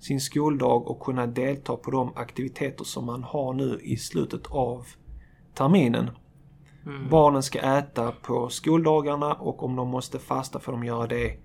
sin 0.00 0.20
skoldag 0.20 0.90
och 0.90 1.00
kunna 1.00 1.26
delta 1.26 1.76
på 1.76 1.90
de 1.90 2.12
aktiviteter 2.16 2.84
som 2.84 3.06
man 3.06 3.22
har 3.24 3.52
nu 3.52 3.78
i 3.82 3.96
slutet 3.96 4.46
av 4.46 4.86
terminen. 5.54 6.10
Mm. 6.86 7.08
Barnen 7.08 7.42
ska 7.42 7.58
äta 7.58 8.12
på 8.12 8.48
skoldagarna 8.48 9.32
och 9.34 9.62
om 9.62 9.76
de 9.76 9.88
måste 9.88 10.18
fasta 10.18 10.60
får 10.60 10.72
de 10.72 10.84
göra 10.84 11.06
det 11.06 11.36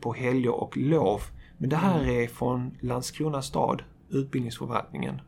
på 0.00 0.12
helger 0.12 0.54
och 0.54 0.76
lov. 0.76 1.20
Men 1.58 1.70
det 1.70 1.76
här 1.76 2.08
är 2.08 2.28
från 2.28 2.76
Landskrona 2.80 3.42
stad, 3.42 3.82
utbildningsförvaltningen. 4.10 5.20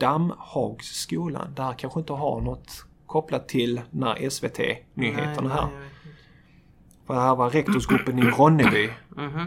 Dammhagsskolan. 0.00 1.54
Det 1.56 1.62
här 1.62 1.72
kanske 1.72 2.00
inte 2.00 2.12
har 2.12 2.40
något 2.40 2.84
kopplat 3.06 3.48
till 3.48 3.80
när 3.90 4.30
SVT-nyheterna 4.30 5.48
Nej, 5.48 5.52
här. 5.52 5.66
nej, 5.66 5.84
inte. 5.84 7.06
För 7.06 7.14
det 7.14 7.20
här 7.20 7.36
var 7.36 7.50
rektorsgruppen 7.50 8.18
i 8.18 8.22
Ronneby. 8.22 8.90
Mhm. 9.16 9.46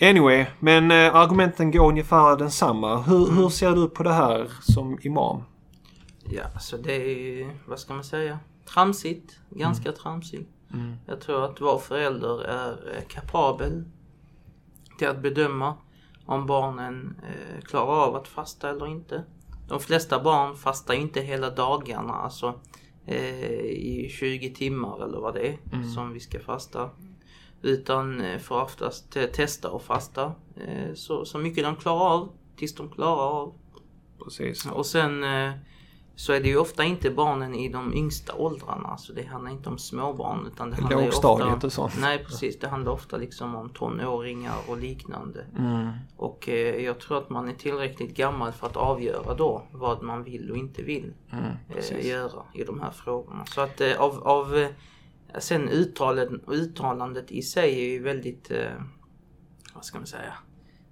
Anyway, 0.00 0.46
men 0.60 0.90
eh, 0.90 1.14
argumenten 1.14 1.70
går 1.70 1.88
ungefär 1.88 2.36
densamma. 2.36 3.02
Hur, 3.02 3.32
hur 3.32 3.48
ser 3.48 3.72
du 3.72 3.88
på 3.88 4.02
det 4.02 4.12
här 4.12 4.50
som 4.60 4.98
imam? 5.02 5.42
Ja, 6.24 6.58
så 6.60 6.76
det 6.76 6.94
är 6.94 7.18
ju, 7.18 7.50
vad 7.66 7.80
ska 7.80 7.94
man 7.94 8.04
säga, 8.04 8.38
tramsigt. 8.64 9.38
Ganska 9.50 9.92
tramsigt. 9.92 10.50
Mm. 10.72 10.96
Jag 11.06 11.20
tror 11.20 11.44
att 11.44 11.60
var 11.60 11.78
förälder 11.78 12.44
är 12.44 12.96
eh, 12.96 13.02
kapabel 13.08 13.84
till 14.98 15.08
att 15.08 15.22
bedöma 15.22 15.74
om 16.26 16.46
barnen 16.46 17.20
eh, 17.22 17.60
klarar 17.64 18.06
av 18.06 18.16
att 18.16 18.28
fasta 18.28 18.70
eller 18.70 18.86
inte. 18.86 19.24
De 19.68 19.80
flesta 19.80 20.22
barn 20.22 20.56
fastar 20.56 20.94
inte 20.94 21.20
hela 21.20 21.50
dagarna, 21.50 22.12
alltså 22.14 22.60
eh, 23.06 23.60
i 23.64 24.08
20 24.18 24.54
timmar 24.54 25.04
eller 25.04 25.18
vad 25.18 25.34
det 25.34 25.48
är 25.48 25.58
som 25.94 26.12
vi 26.12 26.20
ska 26.20 26.40
fasta. 26.40 26.90
Utan 27.62 28.20
eh, 28.20 28.38
får 28.38 28.62
oftast 28.62 29.12
te- 29.12 29.26
testa 29.26 29.70
och 29.70 29.82
fasta 29.82 30.32
så, 30.94 31.24
så 31.24 31.38
mycket 31.38 31.64
de 31.64 31.76
klarar 31.76 32.14
av 32.14 32.28
tills 32.56 32.74
de 32.74 32.88
klarar 32.90 33.22
av. 33.40 33.54
Precis. 34.24 34.66
Och 34.66 34.86
sen 34.86 35.24
så 36.16 36.32
är 36.32 36.40
det 36.40 36.48
ju 36.48 36.56
ofta 36.56 36.84
inte 36.84 37.10
barnen 37.10 37.54
i 37.54 37.68
de 37.68 37.94
yngsta 37.94 38.34
åldrarna. 38.34 38.96
Så 38.96 39.12
det 39.12 39.22
handlar 39.26 39.50
inte 39.50 39.68
om 39.68 39.78
småbarn. 39.78 40.46
Utan 40.46 40.70
det 40.70 40.76
handlar 40.76 41.02
Lågstadiet 41.02 41.54
ofta, 41.54 41.66
och 41.66 41.72
sånt. 41.72 41.94
Nej 42.00 42.24
precis, 42.24 42.58
det 42.58 42.68
handlar 42.68 42.92
ofta 42.92 43.16
liksom 43.16 43.54
om 43.54 43.70
tonåringar 43.70 44.54
och 44.68 44.78
liknande. 44.78 45.44
Mm. 45.58 45.92
Och 46.16 46.48
eh, 46.48 46.84
jag 46.84 47.00
tror 47.00 47.18
att 47.18 47.30
man 47.30 47.48
är 47.48 47.54
tillräckligt 47.54 48.16
gammal 48.16 48.52
för 48.52 48.66
att 48.66 48.76
avgöra 48.76 49.34
då 49.34 49.62
vad 49.72 50.02
man 50.02 50.24
vill 50.24 50.50
och 50.50 50.56
inte 50.56 50.82
vill 50.82 51.12
Mm, 51.32 51.44
eh, 51.68 52.06
göra 52.06 52.42
i 52.54 52.64
de 52.64 52.80
här 52.80 52.90
frågorna. 52.90 53.44
Så 53.46 53.60
att 53.60 53.80
eh, 53.80 54.00
av, 54.00 54.28
av 54.28 54.56
eh, 54.56 54.68
sen 55.38 55.68
uttalet, 55.68 56.28
uttalandet 56.48 57.30
i 57.32 57.42
sig 57.42 57.80
är 57.80 57.90
ju 57.90 58.02
väldigt, 58.02 58.50
eh, 58.50 58.72
vad 59.74 59.84
ska 59.84 59.98
man 59.98 60.06
säga, 60.06 60.34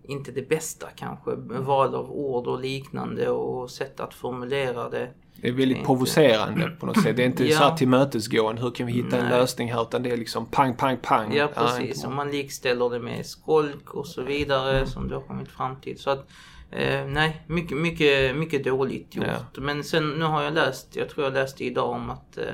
inte 0.03 0.33
det 0.33 0.49
bästa 0.49 0.87
kanske. 0.97 1.31
Val 1.61 1.95
av 1.95 2.11
ord 2.11 2.47
och 2.47 2.61
liknande 2.61 3.29
och 3.29 3.71
sätt 3.71 4.01
att 4.01 4.15
formulera 4.15 4.88
det. 4.88 5.11
Det 5.37 5.49
är 5.49 5.53
väldigt 5.53 5.77
Inte. 5.77 5.87
provocerande 5.87 6.69
på 6.81 6.87
något 6.87 7.03
sätt. 7.03 7.17
Det 7.17 7.23
är 7.23 7.27
inte 7.27 7.45
Ja. 7.49 7.59
så 7.59 7.65
här 7.65 7.77
tillmötesgående. 7.77 8.62
Hur 8.62 8.71
kan 8.71 8.87
vi 8.87 8.93
hitta 8.93 9.17
en 9.19 9.29
Nej. 9.29 9.38
lösning 9.38 9.73
här? 9.73 9.83
Utan 9.83 10.03
det 10.03 10.11
är 10.11 10.17
liksom 10.17 10.47
pang, 10.47 10.77
pang, 10.77 10.97
pang. 11.03 11.35
Ja 11.35 11.43
inte 11.49 11.55
precis, 11.61 12.05
om 12.05 12.15
man 12.15 12.31
likställer 12.31 12.91
det 12.91 12.99
med 13.01 13.27
skolk 13.27 13.95
och 13.95 14.07
så 14.07 14.23
vidare 14.23 14.77
Mm. 14.77 14.87
som 14.87 15.09
du 15.09 15.15
har 15.15 15.23
kommit 15.23 15.49
fram 15.49 15.77
till. 15.81 15.99
Så 15.99 16.11
att 16.11 16.29
eh, 16.71 17.07
nej, 17.07 17.43
mycket, 17.47 17.77
mycket, 17.79 18.37
mycket 18.37 18.65
dåligt 18.65 19.17
gjort. 19.17 19.27
Ja. 19.27 19.61
Men 19.61 19.85
sen 19.85 20.11
nu 20.11 20.25
har 20.25 20.43
jag 20.43 20.55
läst, 20.55 20.97
jag 20.97 21.09
tror 21.09 21.25
jag 21.25 21.33
läste 21.33 21.65
idag 21.65 21.91
om 21.91 22.11
att 22.11 22.38
eh, 22.38 22.45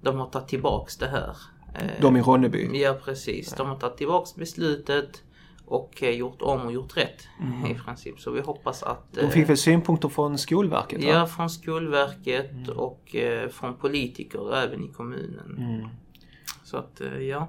de 0.00 0.18
har 0.18 0.26
tagit 0.26 0.48
tillbaks 0.48 0.96
det 0.96 1.06
här. 1.08 1.36
Eh, 1.74 2.00
De 2.00 2.16
i 2.16 2.20
Ronneby. 2.20 2.70
Ja 2.80 2.94
precis, 3.04 3.52
de 3.52 3.68
har 3.68 3.76
tagit 3.76 3.96
tillbaks 3.96 4.34
beslutet 4.34 5.22
och 5.66 6.02
eh, 6.02 6.10
gjort 6.10 6.42
om 6.42 6.60
och 6.60 6.72
gjort 6.72 6.96
rätt 6.96 7.28
i 7.70 7.74
princip. 7.74 8.20
Så 8.20 8.30
vi 8.30 8.40
hoppas 8.40 8.82
att... 8.82 9.16
Mm. 9.16 9.20
De 9.20 9.20
eh, 9.20 9.30
fick 9.30 9.48
väl 9.48 9.56
synpunkter 9.56 10.08
från 10.08 10.38
Skolverket? 10.38 11.04
va? 11.04 11.10
Ja, 11.10 11.26
från 11.26 11.50
Skolverket 11.50 12.50
Mm. 12.50 12.78
och 12.78 13.16
eh, 13.16 13.48
från 13.48 13.74
politiker 13.76 14.56
även 14.56 14.84
i 14.84 14.88
kommunen. 14.88 15.56
Mm. 15.58 15.88
Så 16.64 16.76
att 16.76 17.00
eh, 17.00 17.18
ja. 17.18 17.48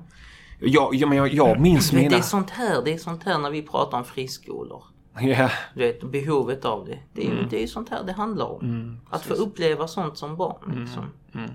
Ja, 0.60 0.89
ja, 0.93 1.08
men 1.08 1.17
jag, 1.17 1.34
jag 1.34 1.60
minns 1.60 1.91
Men 1.93 2.01
det 2.04 2.10
mina... 2.10 2.17
är 2.17 2.21
sånt 2.21 2.49
här, 2.49 2.82
det 2.86 2.93
är 2.93 2.97
sånt 2.97 3.23
här 3.23 3.38
när 3.39 3.49
vi 3.51 3.62
pratar 3.62 3.97
om 3.97 4.06
friskolor. 4.06 4.84
Ja, 5.19 5.49
Du 5.73 5.80
vet, 5.80 6.04
behovet 6.04 6.65
av 6.65 6.86
det. 6.86 6.99
Det 7.13 7.28
är, 7.28 7.32
Mm. 7.32 7.45
det 7.49 7.63
är 7.63 7.67
sånt 7.67 7.89
här 7.89 8.04
det 8.04 8.12
handlar 8.12 8.45
om. 8.45 8.97
att 9.10 9.21
få 9.23 9.34
uppleva 9.34 9.88
sånt 9.88 10.17
som 10.17 10.36
barn. 10.38 10.80
Liksom. 10.86 11.04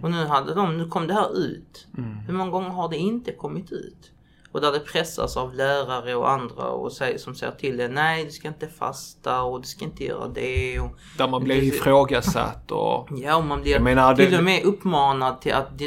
Och 0.02 0.10
nu, 0.10 0.26
hade 0.26 0.54
de, 0.54 0.78
nu 0.78 0.88
kom 0.88 1.06
det 1.06 1.14
här 1.14 1.38
ut. 1.38 1.86
Hur 2.26 2.32
många 2.34 2.50
gånger 2.50 2.68
har 2.68 2.88
det 2.88 2.96
inte 2.96 3.32
kommit 3.32 3.72
ut? 3.72 4.12
Och 4.52 4.60
där 4.60 4.72
det 4.72 4.78
pressas 4.80 5.36
av 5.36 5.54
lärare 5.54 6.14
och 6.14 6.30
andra 6.30 6.64
och 6.68 6.92
säger, 6.92 7.18
som 7.18 7.34
säger 7.34 7.52
till 7.52 7.80
en 7.80 7.94
nej 7.94 8.24
du 8.24 8.30
ska 8.30 8.48
inte 8.48 8.68
fasta 8.68 9.42
och 9.42 9.60
du 9.60 9.66
ska 9.66 9.84
inte 9.84 10.04
göra 10.04 10.28
det. 10.28 10.80
Och, 10.80 10.90
där 11.18 11.28
man 11.28 11.44
blev 11.44 11.60
Det- 11.60 11.66
ifrågasatt 11.66 12.70
och... 12.70 13.08
Ja, 13.22 13.36
och 13.36 13.44
man 13.44 13.62
blir 13.62 13.78
menar, 13.78 14.14
till 14.16 14.30
det- 14.30 14.38
och 14.38 14.44
med 14.44 14.64
uppmanad 14.64 15.40
till 15.40 15.52
att 15.52 15.78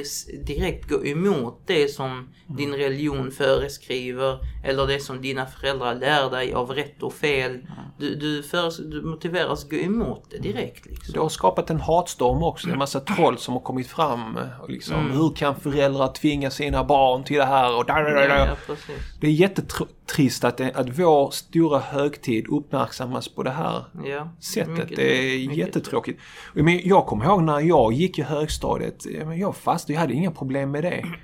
direkt 0.46 0.90
gå 0.90 1.06
emot 1.06 1.62
det 1.66 1.88
som 1.94 2.30
din 2.48 2.74
religion 2.76 3.32
föreskriver 3.32 4.38
eller 4.66 4.88
det 4.88 5.00
som 5.00 5.22
dina 5.22 5.46
föräldrar 5.46 5.96
lär 5.96 6.30
dig 6.30 6.54
av 6.54 6.70
rätt 6.72 7.04
och 7.04 7.14
fel. 7.14 7.60
Du, 7.98 8.16
du, 8.16 8.42
föres- 8.44 8.90
du 8.92 9.02
motiveras 9.02 9.70
gå 9.70 9.76
emot 9.76 10.24
det 10.32 10.38
direkt. 10.38 10.86
Liksom. 10.86 11.14
Det 11.14 11.20
har 11.20 11.30
skapat 11.30 11.70
en 11.70 11.80
hatstorm 11.80 12.44
också. 12.44 12.68
Det 12.68 12.72
är 12.72 12.74
en 12.74 12.80
massa 12.80 13.00
troll 13.00 13.38
som 13.38 13.54
har 13.54 13.62
kommit 13.62 13.88
fram. 13.88 14.38
Och 14.62 14.70
liksom, 14.70 14.94
Mm. 14.96 15.12
Hur 15.18 15.30
kan 15.36 15.56
föräldrar 15.60 16.08
tvinga 16.08 16.50
sina 16.52 16.84
barn 16.84 17.24
till 17.24 17.38
det 17.38 17.46
här? 17.46 17.76
Och 17.78 17.86
där, 17.86 18.04
där, 18.04 18.28
där, 18.28 18.53
Ja, 18.54 18.74
precis. 18.74 19.18
Det 19.22 19.28
är 19.28 19.32
jättetrist 19.32 20.44
att, 20.44 20.58
det, 20.58 20.72
att 20.76 21.00
vår 21.00 21.32
stora 21.32 21.80
högtid 21.80 22.46
uppmärksammas 22.50 23.28
på 23.28 23.44
det 23.44 23.50
här 23.52 23.86
Ja, 24.06 24.30
sättet. 24.40 24.70
mycket- 24.78 24.96
det 24.96 25.18
är 25.36 25.40
mycket- 25.40 25.58
jättetråkigt. 25.58 26.22
Men 26.54 26.80
jag 26.88 27.06
kommer 27.06 27.26
ihåg 27.26 27.44
när 27.44 27.60
jag 27.60 27.94
gick 27.94 28.20
i 28.20 28.22
högstadiet. 28.22 29.06
Jag 29.40 29.56
fastade, 29.56 29.94
jag 29.94 30.00
hade 30.02 30.14
inga 30.14 30.32
problem 30.32 30.72
med 30.72 30.84
det. 30.84 31.06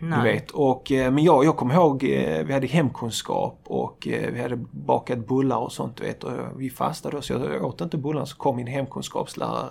Du 0.00 0.06
Nej. 0.06 0.32
vet. 0.32 0.50
Och, 0.50 0.92
eh, 0.92 1.10
men 1.12 1.24
jag, 1.24 1.44
jag 1.44 1.56
kommer 1.56 1.74
ihåg, 1.74 2.04
eh, 2.04 2.44
vi 2.46 2.52
hade 2.52 2.66
hemkunskap 2.66 3.60
och 3.64 4.08
eh, 4.08 4.32
vi 4.32 4.42
hade 4.42 4.56
bakat 4.70 5.28
bullar 5.28 5.56
och 5.58 5.72
sånt. 5.72 5.96
Du 5.96 6.02
vet. 6.04 6.24
Och 6.24 6.32
vi 6.56 6.70
fastade 6.70 7.22
så 7.22 7.32
jag 7.32 7.64
åt 7.64 7.80
inte 7.80 7.96
bullarna. 7.96 8.26
Så 8.26 8.36
kom 8.36 8.56
min 8.56 8.66
hemkunskapslärare. 8.66 9.68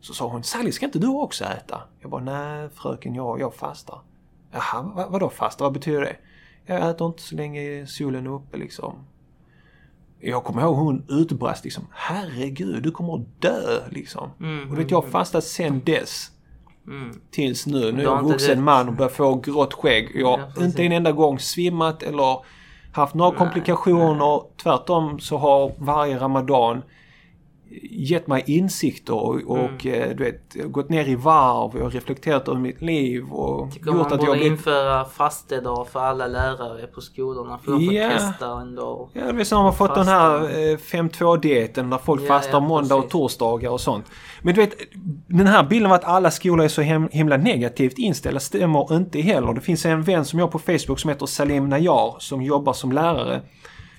Så 0.00 0.14
sa 0.14 0.28
hon, 0.28 0.42
Sally 0.42 0.72
ska 0.72 0.86
inte 0.86 0.98
du 0.98 1.06
också 1.08 1.44
äta? 1.44 1.80
Jag 2.00 2.10
bara, 2.10 2.22
nej 2.22 2.68
fröken, 2.74 3.14
jag, 3.14 3.40
jag 3.40 3.54
fastar. 3.54 4.00
Jaha, 4.52 4.92
vad, 4.94 5.10
vadå 5.10 5.28
fasta? 5.30 5.64
Vad 5.64 5.72
betyder 5.72 6.00
det? 6.00 6.16
Jag 6.66 6.90
äter 6.90 7.06
inte 7.06 7.22
så 7.22 7.34
länge 7.34 7.86
solen 7.86 8.26
är 8.26 8.30
uppe 8.30 8.56
liksom. 8.56 8.94
Jag 10.20 10.44
kommer 10.44 10.62
ihåg 10.62 10.76
hon 10.76 11.04
utbrast 11.08 11.64
liksom, 11.64 11.86
herregud 11.90 12.82
du 12.82 12.90
kommer 12.90 13.14
att 13.14 13.42
dö 13.42 13.80
liksom. 13.90 14.30
Mm, 14.40 14.70
och 14.70 14.78
vet 14.78 14.90
jag 14.90 15.02
har 15.02 15.08
fastat 15.10 15.44
sen 15.44 15.82
dess. 15.84 16.30
Mm. 16.86 17.20
Tills 17.30 17.66
nu. 17.66 17.92
Nu 17.92 18.00
är 18.00 18.04
jag 18.04 18.22
vuxen 18.22 18.62
man 18.64 18.88
och 18.88 18.94
börjar 18.94 19.10
få 19.10 19.34
grått 19.34 19.74
skägg. 19.74 20.10
Jag 20.14 20.38
har 20.38 20.52
Ja, 20.56 20.64
inte 20.64 20.82
en 20.82 20.92
enda 20.92 21.12
gång 21.12 21.38
svimmat 21.38 22.02
eller 22.02 22.44
haft 22.92 23.14
några 23.14 23.30
Nej, 23.30 23.38
komplikationer. 23.38 24.42
Tvärtom 24.62 25.20
så 25.20 25.36
har 25.36 25.72
varje 25.78 26.18
ramadan 26.18 26.82
gett 27.90 28.26
mig 28.26 28.44
insikter 28.46 29.14
och, 29.14 29.34
och 29.34 29.86
Mm. 29.86 30.02
eh, 30.02 30.16
du 30.16 30.24
vet, 30.24 30.72
gått 30.72 30.88
ner 30.88 31.08
i 31.08 31.14
varv 31.14 31.82
och 31.82 31.92
reflekterat 31.92 32.48
över 32.48 32.58
mitt 32.60 32.82
liv 32.82 33.24
och 33.32 33.72
Tycker 33.72 33.86
gjort 33.86 33.96
man 33.96 34.06
att 34.06 34.10
jag 34.10 34.18
borde 34.20 34.32
blivit... 34.32 34.52
införa 34.52 35.04
fastedag 35.04 35.88
för 35.88 36.00
alla 36.00 36.26
lärare 36.26 36.86
på 36.86 37.00
skolorna 37.00 37.58
för 37.58 37.72
de 37.72 37.84
får 37.86 37.94
Ja. 37.94 38.10
testa 38.10 38.60
en 38.60 38.74
dag. 38.74 39.08
Ja, 39.12 39.32
det 39.32 39.40
är 39.40 39.44
som 39.44 39.64
har 39.64 39.72
fått 39.72 39.94
den 39.94 40.08
här 40.08 40.42
eh, 40.42 40.76
5-2-dieten 40.76 41.90
där 41.90 41.98
folk 41.98 42.22
Ja, 42.22 42.26
fastar 42.28 42.52
ja, 42.52 42.60
måndag 42.60 42.94
och 42.94 43.10
torsdagar 43.10 43.70
och 43.70 43.80
sånt. 43.80 44.06
Men 44.42 44.54
du 44.54 44.60
vet, 44.60 44.74
den 45.26 45.46
här 45.46 45.62
bilden 45.62 45.90
av 45.90 45.94
att 45.96 46.04
alla 46.04 46.30
skolor 46.30 46.64
är 46.64 46.68
så 46.68 46.82
himla 47.12 47.36
negativt 47.36 47.98
inställda 47.98 48.40
stämmer 48.40 48.96
inte 48.96 49.20
heller. 49.20 49.52
Det 49.54 49.60
finns 49.60 49.86
en 49.86 50.02
vän 50.02 50.24
som 50.24 50.38
jag 50.38 50.46
har 50.46 50.50
på 50.50 50.58
Facebook 50.58 50.98
som 51.00 51.10
heter 51.10 51.26
Salim 51.26 51.68
Najar 51.68 52.16
som 52.18 52.42
jobbar 52.42 52.72
som 52.72 52.92
lärare. 52.92 53.42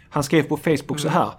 Han 0.10 0.24
skrev 0.24 0.44
på 0.44 0.58
Facebook 0.58 1.00
så 1.00 1.10
här. 1.10 1.30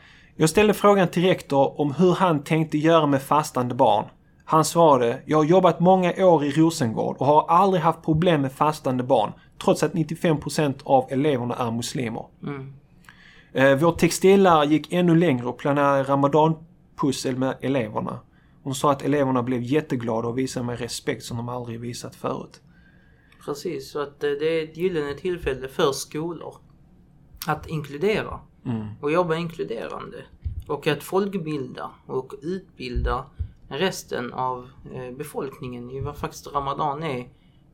Jag 0.41 0.51
ställde 0.51 0.75
frågan 0.75 1.09
till 1.09 1.23
rektor 1.23 1.81
om 1.81 1.95
hur 1.95 2.13
han 2.13 2.45
tänkte 2.45 2.79
göra 2.79 3.07
med 3.07 3.23
fastande 3.23 3.75
barn. 3.75 4.05
Han 4.45 4.65
svarade, 4.65 5.23
jag 5.27 5.39
har 5.39 5.45
jobbat 5.45 5.81
många 5.81 6.13
år 6.19 6.45
i 6.45 6.51
Rosengård 6.51 7.17
och 7.17 7.27
har 7.27 7.47
aldrig 7.49 7.83
haft 7.83 8.03
problem 8.03 8.43
med 8.43 8.53
fastande 8.53 9.03
barn. 9.03 9.33
Trots 9.65 9.83
att 9.83 9.93
95% 9.93 10.75
av 10.85 11.07
eleverna 11.11 11.55
är 11.55 11.71
muslimer. 11.71 12.27
Mm. 12.43 12.73
Eh, 13.53 13.79
vår 13.79 13.93
textillärare 13.93 14.67
gick 14.67 14.93
ännu 14.93 15.15
längre 15.15 15.47
och 15.47 15.59
planerade 15.59 16.03
ramadanpussel 16.03 17.37
med 17.37 17.57
eleverna. 17.61 18.21
Hon 18.63 18.75
sa 18.75 18.93
att 18.93 19.03
eleverna 19.03 19.43
blev 19.43 19.63
jätteglada 19.63 20.29
och 20.29 20.39
visade 20.39 20.67
mig 20.67 20.77
respekt 20.77 21.23
som 21.23 21.37
de 21.37 21.49
aldrig 21.49 21.81
visat 21.81 22.15
förut. 22.15 22.61
Precis, 23.45 23.91
så 23.91 24.01
att 24.01 24.25
eh, 24.25 24.31
det 24.31 24.61
är 24.61 24.65
ett 24.65 24.77
gyllene 24.77 25.15
tillfälle 25.15 25.69
för 25.69 25.93
skolor 25.93 26.55
att 27.47 27.67
inkludera 27.67 28.41
Mm. 28.69 28.87
och 29.01 29.13
jobba 29.13 29.35
inkluderande. 29.37 30.17
Och 30.67 30.87
att 30.87 31.03
folkbilda 31.03 31.91
och 32.07 32.35
utbilda 32.43 33.25
resten 33.69 34.33
av 34.33 34.69
eh, 34.95 35.17
befolkningen 35.17 35.91
i 35.91 36.01
vad 36.01 36.17
faktiskt 36.17 36.47
Ramadan 36.55 37.03
är. 37.03 37.29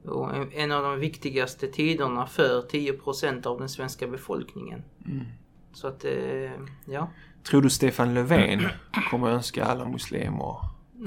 Och 0.09 0.31
en- 0.55 0.73
av 0.73 0.83
de 0.83 0.99
viktigaste 1.01 1.67
tiderna 1.69 2.27
för 2.27 2.63
10% 2.63 3.47
av 3.47 3.59
den 3.59 3.69
svenska 3.69 4.07
befolkningen. 4.07 4.83
Mm. 5.07 5.25
Så 5.73 5.89
att, 5.89 6.05
eh, 6.05 6.51
ja. 6.87 7.09
Tror 7.51 7.63
du 7.63 7.71
Stefan 7.71 8.15
Löfven 8.15 8.63
kommer 9.11 9.29
önska 9.31 9.65
alla 9.65 9.85
muslimer 9.85 10.57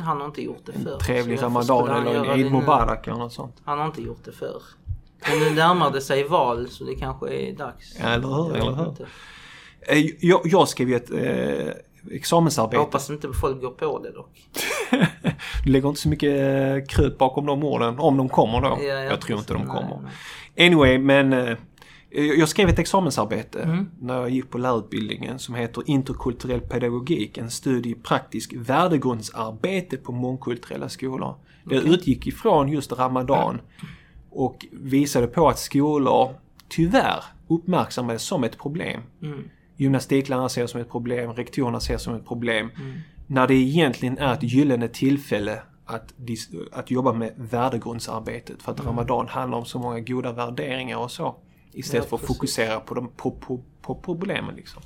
Han 0.02 0.17
har 0.19 0.26
inte 0.26 0.41
gjort 0.43 0.65
det 0.65 0.71
förr. 0.73 0.93
en 0.93 1.00
trevlig 1.00 1.41
ramadan 1.43 1.89
eller 2.08 2.26
en 2.34 2.39
Eid? 2.39 2.52
Mubarak 2.52 3.08
eller 3.08 3.17
något 3.17 3.34
sånt? 3.34 3.56
Han 3.65 3.80
har 3.80 3.86
inte 3.86 4.02
gjort 4.02 4.23
det 4.26 4.32
förr. 4.32 4.62
Men 5.30 5.39
nu 5.39 5.56
närmar 5.56 5.91
det 5.91 6.02
sig 6.02 6.28
val 6.28 6.67
så 6.69 6.84
det 6.84 6.95
kanske 6.95 7.30
är 7.30 7.56
dags. 7.56 7.97
Ja, 8.00 8.06
eller 8.08 8.28
hur, 8.28 8.56
eller 8.56 8.76
hur? 8.76 8.95
Eh, 9.88 10.06
Jag, 10.19 10.41
jag 10.43 10.67
skrev 10.67 10.89
ju 10.89 10.95
ett 10.95 11.12
eh, 11.12 11.73
examensarbete. 12.12 12.76
Jag 12.76 12.82
hoppas 12.84 13.10
inte 13.10 13.34
folk 13.41 13.62
går 13.62 13.71
på 13.71 14.00
det 14.00 14.12
dock. 14.12 14.41
Du 15.65 15.71
lägger 15.71 15.89
inte 15.89 16.02
så 16.02 16.10
mycket 16.10 16.30
eh, 16.39 16.86
krut 16.95 17.17
bakom 17.17 17.45
de 17.45 17.63
orden, 17.63 18.00
om 18.00 18.17
de 18.17 18.30
kommer 18.30 18.62
då. 18.62 18.67
Ja, 18.67 18.84
ja, 18.84 19.04
jag 19.04 19.21
tror 19.21 19.39
inte 19.39 19.54
de 19.54 19.60
nej, 19.62 19.67
kommer. 19.67 20.00
nej. 20.56 20.67
Anyway, 20.67 20.97
men 20.97 21.34
eh, 21.34 21.58
jag 22.10 22.50
skrev 22.50 22.69
ett 22.69 22.80
examensarbete 22.80 23.60
Mm. 23.62 23.89
när 24.00 24.13
jag 24.15 24.30
gick 24.30 24.50
på 24.50 24.58
lärarutbildningen 24.58 25.39
som 25.39 25.56
heter 25.56 25.84
Interkulturell 25.86 26.62
pedagogik, 26.62 27.38
en 27.38 27.52
studie 27.52 27.89
i 27.89 27.95
praktisk 27.95 28.54
värdegrundsarbete 28.56 29.97
på 29.97 30.12
mångkulturella 30.12 30.89
skolor. 30.89 31.36
Det 31.63 31.78
Okej. 31.80 31.93
utgick 31.93 32.28
ifrån 32.28 32.69
just 32.69 32.91
Ramadan 32.91 33.62
och 34.30 34.65
visade 34.71 35.28
på 35.28 35.47
att 35.50 35.60
skolor 35.60 36.30
tyvärr 36.69 37.23
uppmärksammades 37.47 38.23
som 38.23 38.43
ett 38.43 38.58
problem. 38.58 39.02
Mm. 39.21 39.50
Gymnastiklärarna 39.78 40.50
ser 40.50 40.68
som 40.68 40.82
ett 40.82 40.90
problem, 40.92 41.34
rektorerna 41.34 41.80
ser 41.80 41.98
som 41.98 42.13
ett 42.16 42.26
problem. 42.28 42.70
Mm. 42.80 42.98
När 43.28 43.48
det 43.48 43.54
egentligen 43.54 44.18
är 44.18 44.34
ett 44.34 44.44
gyllene 44.44 44.88
tillfälle 44.88 45.62
att, 45.86 46.13
att 46.72 46.92
jobba 46.92 47.13
med 47.13 47.34
värdegrundsarbetet. 47.38 48.63
För 48.63 48.72
att 48.72 48.80
Mm. 48.80 48.90
Ramadan 48.92 49.28
handlar 49.28 49.58
om 49.58 49.66
så 49.66 49.80
många 49.80 50.00
goda 50.00 50.32
värderingar 50.32 50.98
och 50.98 51.12
så. 51.12 51.36
Istället 51.74 52.04
Ja, 52.06 52.10
för 52.10 52.16
att 52.16 52.22
precis. 52.22 52.36
fokusera 52.38 52.80
på, 52.80 52.94
de, 52.96 53.08
på, 53.08 53.32
på, 53.32 53.60
på 53.82 53.96
problemen 53.96 54.56
liksom. 54.56 54.82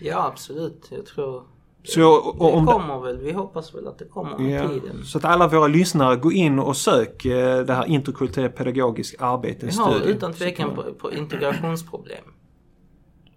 Ja, 0.00 0.26
absolut. 0.26 0.88
Jag 0.90 1.06
tror 1.06 1.42
Så 1.84 2.08
och, 2.12 2.26
och 2.40 2.52
det 2.52 2.56
om 2.58 2.66
kommer 2.66 3.00
väl. 3.00 3.18
Vi 3.18 3.32
hoppas 3.32 3.74
väl 3.74 3.86
att 3.86 3.98
det 3.98 4.04
kommer 4.04 4.38
med 4.38 4.64
Ja, 4.64 4.68
tiden. 4.68 5.04
så 5.04 5.18
att 5.18 5.24
alla 5.24 5.48
våra 5.48 5.66
lyssnare, 5.66 6.16
gå 6.16 6.32
in 6.32 6.58
och 6.58 6.76
sök 6.76 7.24
eh, 7.24 7.64
det 7.64 7.74
här 7.74 7.86
interkulturellt 7.86 8.56
pedagogiskt 8.56 9.22
arbete. 9.22 9.66
Vi 9.66 9.76
har 9.76 10.00
utan 10.00 10.32
tvekan 10.32 10.74
på, 10.74 10.82
på 10.82 11.12
integrationsproblem 11.12 12.24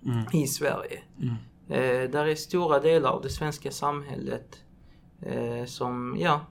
Mm. 0.05 0.25
i 0.33 0.47
Sverige. 0.47 0.99
Eh, 1.67 2.09
där 2.09 2.25
är 2.25 2.35
stora 2.35 2.79
delar 2.79 3.09
av 3.09 3.21
det 3.21 3.29
svenska 3.29 3.71
samhället 3.71 4.63
eh, 5.21 5.65
som, 5.65 6.17
ja, 6.19 6.41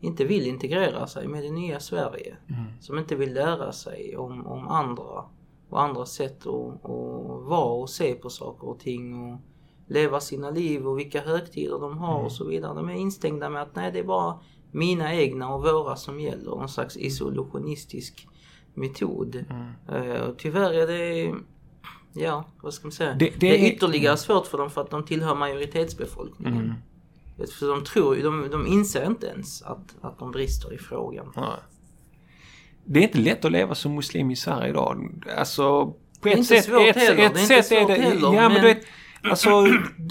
inte 0.00 0.24
vill 0.24 0.46
integrera 0.46 1.06
sig 1.06 1.28
med 1.28 1.42
det 1.42 1.50
nya 1.50 1.80
Sverige. 1.80 2.36
Mm. 2.48 2.64
Som 2.80 2.98
inte 2.98 3.16
vill 3.16 3.34
lära 3.34 3.72
sig 3.72 4.16
om, 4.16 4.46
om 4.46 4.68
andra 4.68 5.24
och 5.68 5.82
andra 5.82 6.06
sätt 6.06 6.46
att, 6.46 6.84
att 6.84 7.46
vara 7.46 7.72
och 7.72 7.90
se 7.90 8.14
på 8.14 8.30
saker 8.30 8.68
och 8.68 8.80
ting 8.80 9.32
och 9.32 9.40
leva 9.86 10.20
sina 10.20 10.50
liv 10.50 10.86
och 10.86 10.98
vilka 10.98 11.20
högtider 11.20 11.78
de 11.78 11.98
har 11.98 12.22
och 12.22 12.32
så 12.32 12.44
vidare. 12.44 12.74
De 12.74 12.88
är 12.88 12.94
instängda 12.94 13.50
med 13.50 13.62
att 13.62 13.74
nej, 13.74 13.92
det 13.92 13.98
är 13.98 14.04
bara 14.04 14.38
mina 14.70 15.14
egna 15.14 15.54
och 15.54 15.62
våra 15.62 15.96
som 15.96 16.20
gäller. 16.20 16.50
Någon 16.50 16.68
slags 16.68 16.96
isolationistisk 16.96 18.28
metod. 18.74 19.44
Mm. 19.88 20.22
Och 20.22 20.38
tyvärr 20.38 20.72
är 20.72 20.86
det, 20.86 21.34
ja, 22.16 22.44
vad 22.62 22.74
ska 22.74 22.86
man 22.86 22.92
säga? 22.92 23.14
Det- 23.14 23.24
Det, 23.30 23.36
det 23.40 23.48
är 23.48 23.64
är- 23.68 23.72
ytterligare 23.72 24.16
svårt 24.16 24.46
för 24.46 24.58
dem 24.58 24.70
för 24.70 24.80
att 24.80 24.90
de 24.90 25.04
tillhör 25.04 25.34
majoritetsbefolkningen. 25.34 26.64
Mm. 26.64 26.74
För 27.58 27.68
de 27.68 27.84
tror 27.84 28.16
de, 28.16 28.48
de 28.50 28.66
inser 28.66 29.06
inte 29.06 29.26
ens 29.26 29.62
att, 29.62 29.94
att 30.00 30.18
de 30.18 30.30
brister 30.30 30.72
i 30.74 30.78
frågan. 30.78 31.32
Nej. 31.36 31.44
Det 32.84 32.98
är 32.98 33.02
inte 33.02 33.18
lätt 33.18 33.44
att 33.44 33.52
leva 33.52 33.74
som 33.74 33.94
muslim 33.94 34.30
i 34.30 34.36
Sverige 34.36 34.68
idag. 34.70 35.24
Alltså, 35.38 35.94
på 36.20 36.28
ett 36.28 36.46
sätt, 36.46 36.64
svårt 36.64 36.88
ett, 36.88 36.96
heller. 36.96 37.26
ett 37.26 37.34
Det 37.34 37.40
är 37.40 37.42
inte 37.42 37.54
är 37.54 37.62
svårt 37.62 37.88
det... 37.88 37.94
heller, 37.94 38.34
ja, 38.34 38.42
men, 38.42 38.52
men- 38.52 38.62
du 38.62 38.68
vet, 38.68 38.84
alltså, 39.22 39.66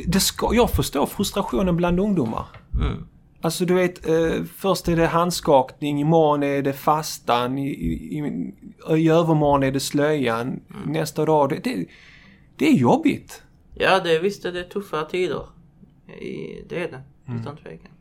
det 0.07 0.19
ska, 0.19 0.49
jag 0.53 0.69
förstår 0.71 1.05
frustrationen 1.05 1.77
bland 1.77 1.99
ungdomar. 1.99 2.45
Mm. 2.73 3.07
Alltså 3.45 3.65
du 3.65 3.73
vet, 3.73 4.07
eh, 4.07 4.43
först 4.57 4.87
är 4.87 4.95
det 4.95 5.07
handskakning, 5.07 5.99
imorgon 6.01 6.43
är 6.43 6.61
det 6.61 6.73
fastan, 6.73 7.57
i, 7.57 7.67
i, 7.67 8.17
i, 8.17 8.53
i 8.97 9.09
övermorgon 9.09 9.63
är 9.63 9.71
det 9.71 9.79
slöjan, 9.79 10.47
Mm. 10.47 10.91
nästa 10.91 11.25
dag. 11.25 11.49
Det, 11.49 11.59
det, 11.63 11.85
det 12.57 12.67
är 12.67 12.73
jobbigt. 12.73 13.43
Ja, 13.73 13.99
det, 13.99 14.19
visst 14.19 14.45
är 14.45 14.51
det 14.51 14.63
tuffa 14.63 15.05
tider. 15.05 15.45
Det 16.69 16.83
är 16.83 16.91
det, 16.91 17.03
Mm. 17.27 17.41
utan 17.41 17.57
tvekan. 17.57 17.91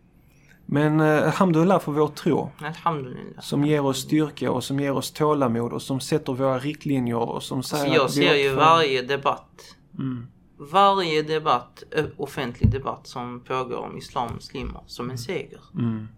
Men 0.67 1.01
eh, 1.01 1.25
alhamdulillah 1.27 1.81
för 1.81 1.93
vår 1.93 2.09
tro. 2.09 2.51
Alhamdulillah. 2.59 3.41
Som 3.41 3.65
ger 3.65 3.85
oss 3.85 3.99
styrka 4.03 4.51
och 4.51 4.65
som 4.65 4.81
ger 4.81 4.93
oss 4.93 5.11
tålamod 5.13 5.73
och 5.73 5.83
som 5.83 6.01
sätter 6.01 6.33
våra 6.33 6.59
riktlinjer 6.59 7.17
och 7.19 7.43
som 7.43 7.63
säger 7.63 7.85
Så 7.89 7.95
jag 7.95 8.11
ser 8.11 8.35
ju 8.35 8.55
varje 8.55 9.03
debatt, 9.03 9.77
Mm. 9.99 10.27
Varje 10.57 11.23
debatt, 11.23 11.83
offentlig 12.17 12.71
debatt 12.71 13.07
som 13.07 13.41
pågår 13.41 13.77
om 13.77 13.97
islam 13.99 14.27
och 14.29 14.35
muslimer 14.35 14.81
som 14.87 15.11
en 15.11 15.19
seger. 15.19 15.61
Mm. 15.75 16.09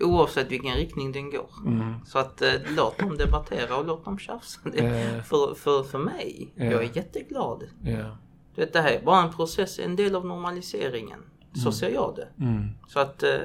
Oavsett 0.00 0.50
vilken 0.50 0.74
riktning 0.74 1.12
den 1.12 1.30
går. 1.30 1.50
Mm. 1.66 1.94
Så 2.06 2.18
att 2.18 2.42
eh, 2.42 2.52
låt 2.76 2.98
dem 2.98 3.16
debattera 3.16 3.76
och 3.76 3.86
låt 3.86 4.04
dem 4.04 4.18
tjafsa. 4.18 4.60
Det, 4.72 4.78
Eh. 4.78 5.22
för, 5.22 5.54
för, 5.54 5.82
för 5.82 5.98
mig, 5.98 6.52
Ja. 6.54 6.64
jag 6.64 6.84
är 6.84 6.96
jätteglad. 6.96 7.62
Ja. 7.82 8.16
Du 8.54 8.60
vet, 8.60 8.72
det 8.72 8.80
här 8.80 8.90
är 8.90 9.04
bara 9.04 9.22
en 9.22 9.32
process, 9.32 9.78
en 9.78 9.96
del 9.96 10.14
av 10.14 10.26
normaliseringen. 10.26 11.20
Så 11.64 11.72
ser 11.72 11.90
jag 11.90 12.14
det. 12.16 12.44
Mm. 12.44 12.68
Så 12.88 13.00
att... 13.00 13.22
Eh, 13.22 13.38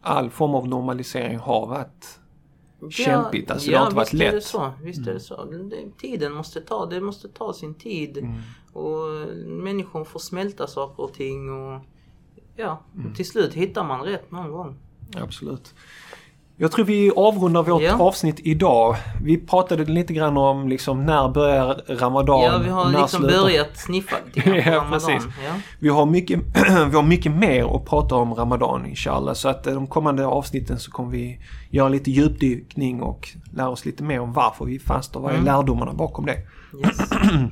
All 0.00 0.30
form 0.30 0.54
av 0.54 0.68
normalisering 0.68 1.38
har 1.38 1.66
varit 1.66 2.20
kämpigt. 2.90 3.50
Alltså, 3.50 3.66
det 3.66 3.72
ja, 3.72 3.78
har 3.78 3.86
inte 3.86 3.96
varit 3.96 4.12
visst 4.14 4.22
Är 4.22 4.26
det 4.26 4.32
lätt. 4.32 4.44
så, 4.44 4.72
visst 4.82 5.06
är 5.06 5.14
det 5.14 5.20
så. 5.20 5.44
Det, 5.44 5.98
tiden 6.00 6.32
måste 6.32 6.60
ta, 6.60 6.86
det 6.86 7.00
måste 7.00 7.28
ta 7.28 7.52
sin 7.52 7.74
tid. 7.74 8.18
Mm. 8.18 8.34
Och 8.72 9.28
människor 9.46 10.04
får 10.04 10.20
smälta 10.20 10.66
saker 10.66 11.02
och 11.02 11.12
ting 11.12 11.50
och 11.52 11.80
ja, 12.56 12.80
Mm. 12.94 13.14
till 13.14 13.26
slut 13.28 13.54
hittar 13.54 13.84
man 13.84 14.00
rätt 14.02 14.30
någon 14.30 14.50
gång. 14.50 14.76
Absolut. 15.16 15.74
Jag 16.58 16.72
tror 16.72 16.84
vi 16.84 17.10
avrundar 17.16 17.62
vårt 17.62 17.82
Ja. 17.82 17.94
avsnitt 17.98 18.40
idag. 18.40 18.96
Vi 19.22 19.36
pratade 19.38 19.84
lite 19.84 20.12
grann 20.14 20.36
om 20.36 20.68
liksom 20.68 21.04
när 21.06 21.28
börjar 21.28 21.82
Ramadan? 21.88 22.42
Ja, 22.42 22.58
vi 22.64 22.68
har 22.70 22.90
liksom 22.90 23.08
slutar- 23.22 23.42
börjat 23.42 23.76
sniffa 23.76 24.16
lite 24.26 24.40
grann 24.50 24.56
Ja, 24.66 24.74
Ramadan. 24.76 24.92
precis. 24.92 25.24
Ja. 25.46 25.52
Vi 25.80 25.88
har, 25.88 26.06
mycket, 26.06 26.40
vi 26.90 26.96
har 26.96 27.02
mycket 27.02 27.32
mer 27.32 27.76
att 27.76 27.84
prata 27.84 28.14
om 28.14 28.34
Ramadan 28.34 28.86
inshallah. 28.86 29.34
Så 29.34 29.48
att 29.48 29.66
eh, 29.66 29.74
de 29.74 29.86
kommande 29.86 30.26
avsnitten 30.26 30.78
så 30.78 30.90
kommer 30.90 31.10
vi 31.10 31.40
göra 31.70 31.88
lite 31.88 32.10
djupdykning 32.10 33.02
och 33.02 33.28
lära 33.54 33.68
oss 33.68 33.84
lite 33.84 34.02
mer 34.02 34.20
om 34.20 34.32
varför 34.32 34.64
vi 34.64 34.78
fastar. 34.78 35.20
Vad 35.20 35.30
är 35.30 35.34
Mm. 35.34 35.44
lärdomarna 35.46 35.92
bakom 35.92 36.26
det? 36.26 36.36
Yes. 36.80 36.98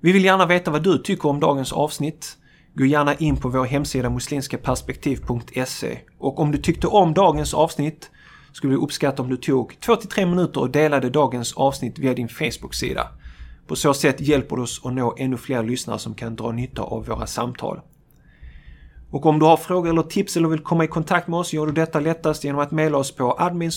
Vi 0.00 0.12
vill 0.12 0.24
gärna 0.24 0.46
veta 0.46 0.70
vad 0.70 0.82
du 0.82 0.98
tycker 0.98 1.28
om 1.28 1.40
dagens 1.40 1.72
avsnitt. 1.72 2.36
Gå 2.74 2.84
gärna 2.84 3.14
in 3.14 3.36
på 3.36 3.48
vår 3.48 3.64
hemsida 3.64 4.10
muslimskaperspektiv.se 4.10 5.98
och 6.18 6.38
om 6.38 6.52
du 6.52 6.58
tyckte 6.58 6.86
om 6.86 7.14
dagens 7.14 7.54
avsnitt 7.54 8.10
skulle 8.52 8.70
vi 8.70 8.78
uppskatta 8.82 9.22
om 9.22 9.28
du 9.28 9.36
tog 9.36 9.76
2-3 9.80 10.26
minuter 10.26 10.60
och 10.60 10.70
delade 10.70 11.10
dagens 11.10 11.52
avsnitt 11.52 11.98
via 11.98 12.14
din 12.14 12.28
Facebook-sida. 12.28 13.08
På 13.66 13.76
så 13.76 13.94
sätt 13.94 14.20
hjälper 14.20 14.56
du 14.56 14.62
oss 14.62 14.80
att 14.84 14.92
nå 14.92 15.14
ännu 15.18 15.36
fler 15.36 15.62
lyssnare 15.62 15.98
som 15.98 16.14
kan 16.14 16.36
dra 16.36 16.52
nytta 16.52 16.82
av 16.82 17.06
våra 17.06 17.26
samtal. 17.26 17.80
Och 19.10 19.26
om 19.26 19.38
du 19.38 19.44
har 19.46 19.56
frågor 19.56 19.90
eller 19.90 20.02
tips 20.02 20.36
eller 20.36 20.48
vill 20.48 20.60
komma 20.60 20.84
i 20.84 20.88
kontakt 20.88 21.28
med 21.28 21.38
oss 21.38 21.52
gör 21.52 21.66
du 21.66 21.72
detta 21.72 22.00
lättast 22.00 22.44
genom 22.44 22.60
att 22.60 22.70
mejla 22.70 22.98
oss 22.98 23.16
på 23.16 23.36
admin 23.38 23.70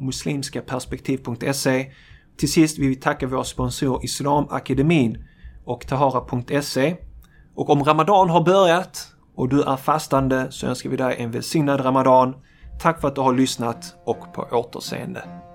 muslimskaperspektiv.se. 0.00 1.92
Till 2.36 2.52
sist 2.52 2.78
vill 2.78 2.88
vi 2.88 2.96
tacka 2.96 3.26
vår 3.26 3.42
sponsor 3.42 4.04
Islamakademin 4.04 5.24
och 5.64 5.86
Tahara.se. 5.86 6.96
Och 7.56 7.70
om 7.70 7.84
Ramadan 7.84 8.30
har 8.30 8.40
börjat 8.40 9.06
och 9.36 9.48
du 9.48 9.62
är 9.62 9.76
fastande 9.76 10.46
så 10.50 10.66
önskar 10.66 10.90
vi 10.90 10.96
dig 10.96 11.16
en 11.18 11.30
välsignad 11.30 11.84
Ramadan. 11.84 12.34
Tack 12.80 13.00
för 13.00 13.08
att 13.08 13.14
du 13.14 13.20
har 13.20 13.32
lyssnat 13.32 13.96
och 14.04 14.32
på 14.34 14.42
återseende. 14.52 15.45